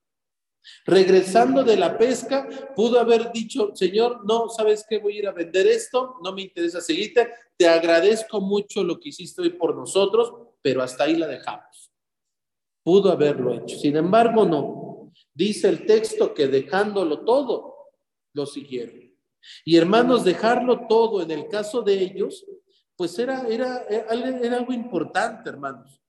Regresando 0.86 1.62
de 1.64 1.76
la 1.76 1.98
pesca, 1.98 2.48
pudo 2.74 2.98
haber 2.98 3.30
dicho, 3.30 3.72
Señor, 3.74 4.24
no, 4.24 4.48
¿sabes 4.48 4.86
qué? 4.88 4.98
Voy 5.00 5.16
a 5.16 5.18
ir 5.18 5.28
a 5.28 5.32
vender 5.32 5.66
esto, 5.66 6.16
no 6.22 6.32
me 6.32 6.42
interesa 6.42 6.80
seguirte, 6.80 7.28
te 7.58 7.66
agradezco 7.68 8.40
mucho 8.40 8.84
lo 8.84 8.98
que 9.00 9.08
hiciste 9.08 9.42
hoy 9.42 9.50
por 9.50 9.74
nosotros, 9.74 10.32
pero 10.62 10.80
hasta 10.80 11.04
ahí 11.04 11.16
la 11.16 11.26
dejamos. 11.26 11.90
Pudo 12.84 13.10
haberlo 13.10 13.52
hecho. 13.52 13.76
Sin 13.76 13.96
embargo, 13.96 14.44
no. 14.44 14.81
Dice 15.34 15.68
el 15.68 15.86
texto 15.86 16.34
que 16.34 16.48
dejándolo 16.48 17.24
todo, 17.24 17.92
lo 18.34 18.46
siguieron. 18.46 19.12
Y 19.64 19.76
hermanos, 19.76 20.24
dejarlo 20.24 20.86
todo 20.86 21.22
en 21.22 21.30
el 21.30 21.48
caso 21.48 21.82
de 21.82 21.94
ellos, 21.94 22.44
pues 22.96 23.18
era, 23.18 23.46
era, 23.48 23.82
era 23.88 24.56
algo 24.56 24.72
importante, 24.72 25.50
hermanos 25.50 26.02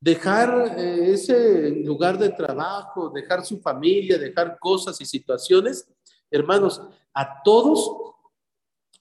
dejar 0.00 0.76
eh, 0.78 1.12
ese 1.12 1.70
lugar 1.84 2.18
de 2.18 2.30
trabajo, 2.30 3.10
dejar 3.10 3.44
su 3.44 3.60
familia, 3.60 4.18
dejar 4.18 4.58
cosas 4.58 5.00
y 5.00 5.04
situaciones, 5.04 5.88
hermanos, 6.30 6.80
a 7.14 7.42
todos 7.42 7.90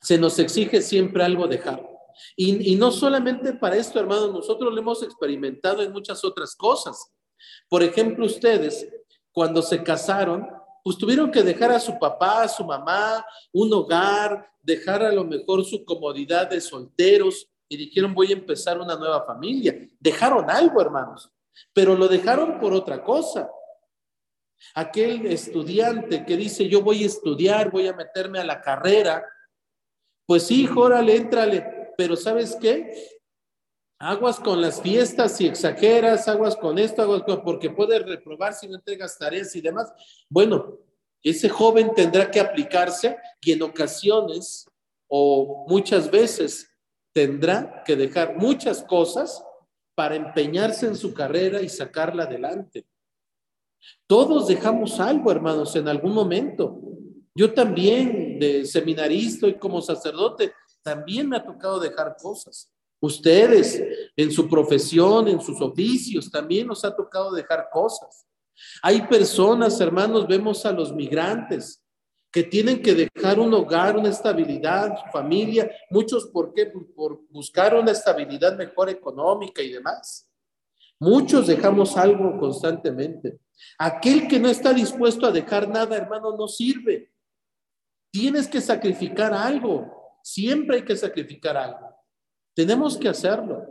se 0.02 0.18
nos 0.18 0.40
exige 0.40 0.82
siempre 0.82 1.24
algo 1.24 1.48
dejar. 1.48 1.86
Y, 2.36 2.74
y 2.74 2.76
no 2.76 2.92
solamente 2.92 3.54
para 3.54 3.76
esto, 3.76 4.00
hermanos, 4.00 4.32
nosotros 4.34 4.74
lo 4.74 4.80
hemos 4.80 5.04
experimentado 5.04 5.84
en 5.84 5.92
muchas 5.92 6.24
otras 6.24 6.56
cosas. 6.56 7.12
Por 7.70 7.84
ejemplo, 7.84 8.26
ustedes, 8.26 8.88
cuando 9.38 9.62
se 9.62 9.84
casaron, 9.84 10.50
pues 10.84 10.98
tuvieron 10.98 11.30
que 11.30 11.44
dejar 11.44 11.72
a 11.72 11.80
su 11.80 12.00
papá, 12.00 12.42
a 12.42 12.48
su 12.48 12.66
mamá, 12.66 13.24
un 13.54 13.72
hogar, 13.72 14.50
dejar 14.64 15.04
a 15.04 15.12
lo 15.12 15.24
mejor 15.24 15.64
su 15.64 15.86
comodidad 15.86 16.50
de 16.50 16.60
solteros, 16.60 17.48
y 17.70 17.78
dijeron 17.78 18.16
voy 18.16 18.32
a 18.32 18.36
empezar 18.36 18.82
una 18.82 18.96
nueva 18.96 19.24
familia. 19.28 19.78
Dejaron 20.00 20.50
algo, 20.50 20.82
hermanos, 20.82 21.32
pero 21.72 21.94
lo 21.94 22.08
dejaron 22.08 22.60
por 22.60 22.74
otra 22.74 23.04
cosa. 23.04 23.48
Aquel 24.74 25.28
estudiante 25.28 26.26
que 26.26 26.36
dice 26.36 26.68
yo 26.68 26.82
voy 26.82 27.04
a 27.04 27.06
estudiar, 27.06 27.70
voy 27.70 27.88
a 27.88 27.94
meterme 27.94 28.40
a 28.40 28.44
la 28.44 28.60
carrera, 28.60 29.24
pues 30.26 30.48
sí, 30.48 30.68
órale, 30.76 31.16
éntrale, 31.16 31.94
pero 31.96 32.16
¿sabes 32.16 32.58
qué? 32.60 33.20
Aguas 34.00 34.40
con 34.40 34.62
las 34.62 34.80
fiestas 34.80 35.38
si 35.38 35.48
exageras, 35.48 36.28
aguas 36.28 36.56
con 36.56 36.78
esto, 36.78 37.02
aguas 37.02 37.24
con, 37.24 37.44
porque 37.44 37.72
puedes 37.72 38.06
reprobar 38.06 38.54
si 38.54 38.68
no 38.68 38.76
entregas 38.76 39.18
tareas 39.18 39.56
y 39.56 39.62
demás. 39.62 39.92
Bueno, 40.30 40.78
ese 41.24 41.50
joven 41.50 41.92
tendrá 41.96 42.30
que 42.30 42.40
aplicarse 42.40 43.18
y 43.42 43.54
en 43.54 43.64
ocasiones 43.64 44.68
o 45.08 45.66
muchas 45.68 46.12
veces 46.12 46.70
tendrá 47.12 47.82
que 47.84 47.96
dejar 47.96 48.38
muchas 48.38 48.84
cosas 48.84 49.44
para 49.96 50.16
empeñarse 50.16 50.86
en 50.86 50.96
su 50.96 51.12
carrera 51.12 51.60
y 51.64 51.70
sacarla 51.70 52.24
adelante. 52.24 52.86
Todos 54.06 54.48
dejamos 54.48 55.00
algo, 55.00 55.32
hermanos, 55.32 55.76
en 55.76 55.88
algún 55.88 56.14
momento. 56.14 56.80
Yo 57.34 57.52
también, 57.52 58.38
de 58.38 58.64
seminarista 58.66 59.48
y 59.48 59.58
como 59.58 59.82
sacerdote, 59.82 60.54
también 60.84 61.28
me 61.28 61.38
ha 61.38 61.44
tocado 61.44 61.80
dejar 61.80 62.16
cosas. 62.22 62.72
Ustedes, 63.00 63.84
en 64.16 64.32
su 64.32 64.50
profesión, 64.50 65.28
en 65.28 65.40
sus 65.40 65.62
oficios, 65.62 66.32
también 66.32 66.68
nos 66.68 66.84
ha 66.84 66.96
tocado 66.96 67.32
dejar 67.32 67.70
cosas. 67.72 68.26
Hay 68.82 69.04
personas, 69.04 69.80
hermanos, 69.80 70.28
vemos 70.28 70.66
a 70.66 70.72
los 70.72 70.92
migrantes 70.94 71.84
que 72.32 72.44
tienen 72.44 72.82
que 72.82 72.94
dejar 72.94 73.40
un 73.40 73.54
hogar, 73.54 73.98
una 73.98 74.10
estabilidad, 74.10 74.96
su 74.98 75.12
familia, 75.12 75.72
muchos 75.90 76.28
por 76.28 76.54
qué, 76.54 76.66
por 76.66 77.22
buscar 77.30 77.76
una 77.76 77.92
estabilidad 77.92 78.58
mejor 78.58 78.90
económica 78.90 79.62
y 79.62 79.72
demás. 79.72 80.30
Muchos 81.00 81.48
dejamos 81.48 81.96
algo 81.96 82.38
constantemente. 82.40 83.40
Aquel 83.78 84.28
que 84.28 84.40
no 84.40 84.50
está 84.50 84.74
dispuesto 84.74 85.26
a 85.26 85.32
dejar 85.32 85.70
nada, 85.70 85.96
hermano, 85.96 86.36
no 86.36 86.48
sirve. 86.48 87.12
Tienes 88.12 88.48
que 88.48 88.62
sacrificar 88.62 89.34
algo. 89.34 90.20
Siempre 90.24 90.78
hay 90.78 90.84
que 90.84 90.98
sacrificar 90.98 91.56
algo. 91.56 91.87
Tenemos 92.58 92.98
que 92.98 93.08
hacerlo. 93.08 93.68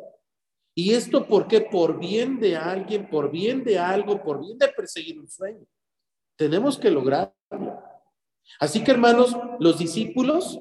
¿Y 0.73 0.95
esto 0.95 1.27
por 1.27 1.49
qué? 1.49 1.61
Por 1.61 1.99
bien 1.99 2.39
de 2.39 2.55
alguien, 2.55 3.11
por 3.11 3.33
bien 3.33 3.65
de 3.65 3.81
algo, 3.81 4.23
por 4.23 4.41
bien 4.41 4.57
de 4.59 4.69
perseguir 4.69 5.19
un 5.19 5.29
sueño. 5.29 5.67
Tenemos 6.37 6.79
que 6.79 6.89
lograrlo. 6.89 7.35
Así 8.61 8.85
que 8.85 8.93
hermanos, 8.93 9.37
los 9.59 9.81
discípulos 9.81 10.61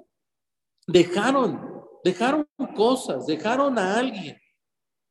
dejaron, 0.87 1.85
dejaron 2.03 2.47
cosas, 2.75 3.27
dejaron 3.27 3.77
a 3.77 3.99
alguien 3.99 4.41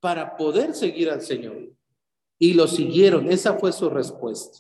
para 0.01 0.37
poder 0.37 0.75
seguir 0.75 1.09
al 1.09 1.23
Señor. 1.23 1.73
Y 2.37 2.55
lo 2.55 2.67
siguieron, 2.67 3.31
esa 3.31 3.55
fue 3.55 3.73
su 3.73 3.89
respuesta. 3.89 4.59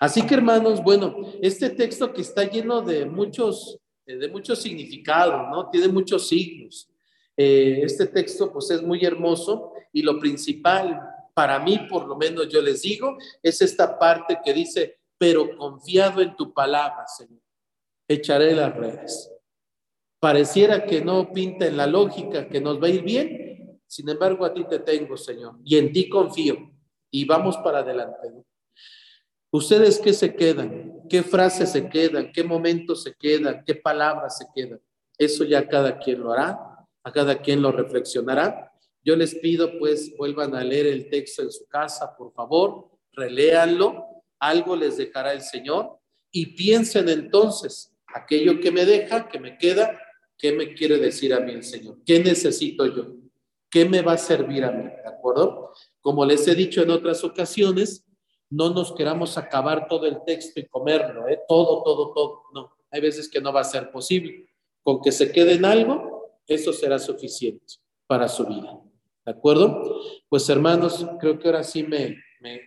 Así 0.00 0.26
que 0.26 0.34
hermanos, 0.34 0.82
bueno, 0.82 1.14
este 1.40 1.70
texto 1.70 2.12
que 2.12 2.22
está 2.22 2.50
lleno 2.50 2.82
de 2.82 3.06
muchos, 3.06 3.78
de 4.04 4.28
muchos 4.28 4.60
significados, 4.60 5.48
¿no? 5.52 5.70
Tiene 5.70 5.86
muchos 5.86 6.26
signos. 6.26 6.90
Eh, 7.36 7.80
este 7.82 8.06
texto 8.06 8.52
pues 8.52 8.70
es 8.70 8.82
muy 8.82 9.04
hermoso 9.04 9.72
y 9.92 10.02
lo 10.02 10.18
principal 10.18 11.00
para 11.34 11.58
mí, 11.58 11.86
por 11.90 12.06
lo 12.06 12.16
menos 12.16 12.48
yo 12.48 12.62
les 12.62 12.80
digo, 12.80 13.18
es 13.42 13.60
esta 13.60 13.98
parte 13.98 14.38
que 14.42 14.54
dice, 14.54 15.00
pero 15.18 15.54
confiado 15.56 16.22
en 16.22 16.34
tu 16.34 16.54
palabra, 16.54 17.06
Señor, 17.06 17.42
echaré 18.08 18.54
las 18.54 18.74
redes. 18.74 19.30
Pareciera 20.18 20.86
que 20.86 21.04
no 21.04 21.30
pinta 21.32 21.66
en 21.66 21.76
la 21.76 21.86
lógica 21.86 22.48
que 22.48 22.58
nos 22.58 22.82
va 22.82 22.86
a 22.86 22.90
ir 22.90 23.02
bien, 23.02 23.80
sin 23.86 24.08
embargo 24.08 24.46
a 24.46 24.54
ti 24.54 24.64
te 24.64 24.78
tengo, 24.78 25.16
Señor, 25.18 25.58
y 25.62 25.76
en 25.76 25.92
ti 25.92 26.08
confío, 26.08 26.56
y 27.10 27.26
vamos 27.26 27.58
para 27.58 27.80
adelante. 27.80 28.32
¿Ustedes 29.50 29.98
qué 29.98 30.12
se 30.12 30.34
quedan? 30.34 31.02
¿Qué 31.08 31.22
frases 31.22 31.70
se 31.70 31.88
quedan? 31.88 32.32
¿Qué 32.32 32.42
momentos 32.42 33.02
se 33.02 33.14
quedan? 33.14 33.62
¿Qué 33.64 33.74
palabras 33.74 34.38
se 34.38 34.46
quedan? 34.54 34.80
Eso 35.18 35.44
ya 35.44 35.68
cada 35.68 35.98
quien 35.98 36.20
lo 36.20 36.32
hará, 36.32 36.75
a 37.06 37.12
cada 37.12 37.40
quien 37.40 37.62
lo 37.62 37.70
reflexionará. 37.70 38.72
Yo 39.04 39.14
les 39.14 39.36
pido 39.36 39.78
pues 39.78 40.16
vuelvan 40.16 40.56
a 40.56 40.64
leer 40.64 40.88
el 40.88 41.08
texto 41.08 41.42
en 41.42 41.52
su 41.52 41.64
casa, 41.68 42.16
por 42.16 42.32
favor, 42.32 42.90
reléanlo 43.12 44.04
algo 44.40 44.74
les 44.74 44.96
dejará 44.96 45.32
el 45.32 45.40
Señor 45.40 45.98
y 46.32 46.46
piensen 46.46 47.08
entonces, 47.08 47.96
aquello 48.08 48.58
que 48.60 48.72
me 48.72 48.84
deja, 48.84 49.28
que 49.28 49.38
me 49.38 49.56
queda, 49.56 50.00
¿qué 50.36 50.52
me 50.52 50.74
quiere 50.74 50.98
decir 50.98 51.32
a 51.32 51.38
mí 51.38 51.52
el 51.52 51.62
Señor? 51.62 51.98
¿Qué 52.04 52.18
necesito 52.18 52.84
yo? 52.86 53.14
¿Qué 53.70 53.84
me 53.84 54.02
va 54.02 54.14
a 54.14 54.18
servir 54.18 54.64
a 54.64 54.72
mí? 54.72 54.84
¿De 54.84 55.08
acuerdo? 55.08 55.72
Como 56.00 56.24
les 56.24 56.46
he 56.48 56.56
dicho 56.56 56.82
en 56.82 56.90
otras 56.90 57.22
ocasiones, 57.22 58.04
no 58.50 58.70
nos 58.70 58.92
queramos 58.92 59.38
acabar 59.38 59.86
todo 59.88 60.06
el 60.06 60.18
texto 60.26 60.58
y 60.58 60.66
comerlo, 60.66 61.28
¿eh? 61.28 61.38
todo, 61.48 61.84
todo, 61.84 62.12
todo. 62.12 62.42
No, 62.52 62.76
hay 62.90 63.00
veces 63.00 63.28
que 63.28 63.40
no 63.40 63.52
va 63.52 63.60
a 63.60 63.64
ser 63.64 63.92
posible. 63.92 64.48
Con 64.82 65.00
que 65.00 65.12
se 65.12 65.30
quede 65.32 65.54
en 65.54 65.64
algo, 65.64 66.15
eso 66.46 66.72
será 66.72 66.98
suficiente 66.98 67.74
para 68.06 68.28
su 68.28 68.46
vida. 68.46 68.80
¿De 69.24 69.32
acuerdo? 69.32 70.00
Pues 70.28 70.48
hermanos, 70.48 71.06
creo 71.20 71.38
que 71.38 71.48
ahora 71.48 71.64
sí 71.64 71.82
me, 71.82 72.16
me. 72.40 72.60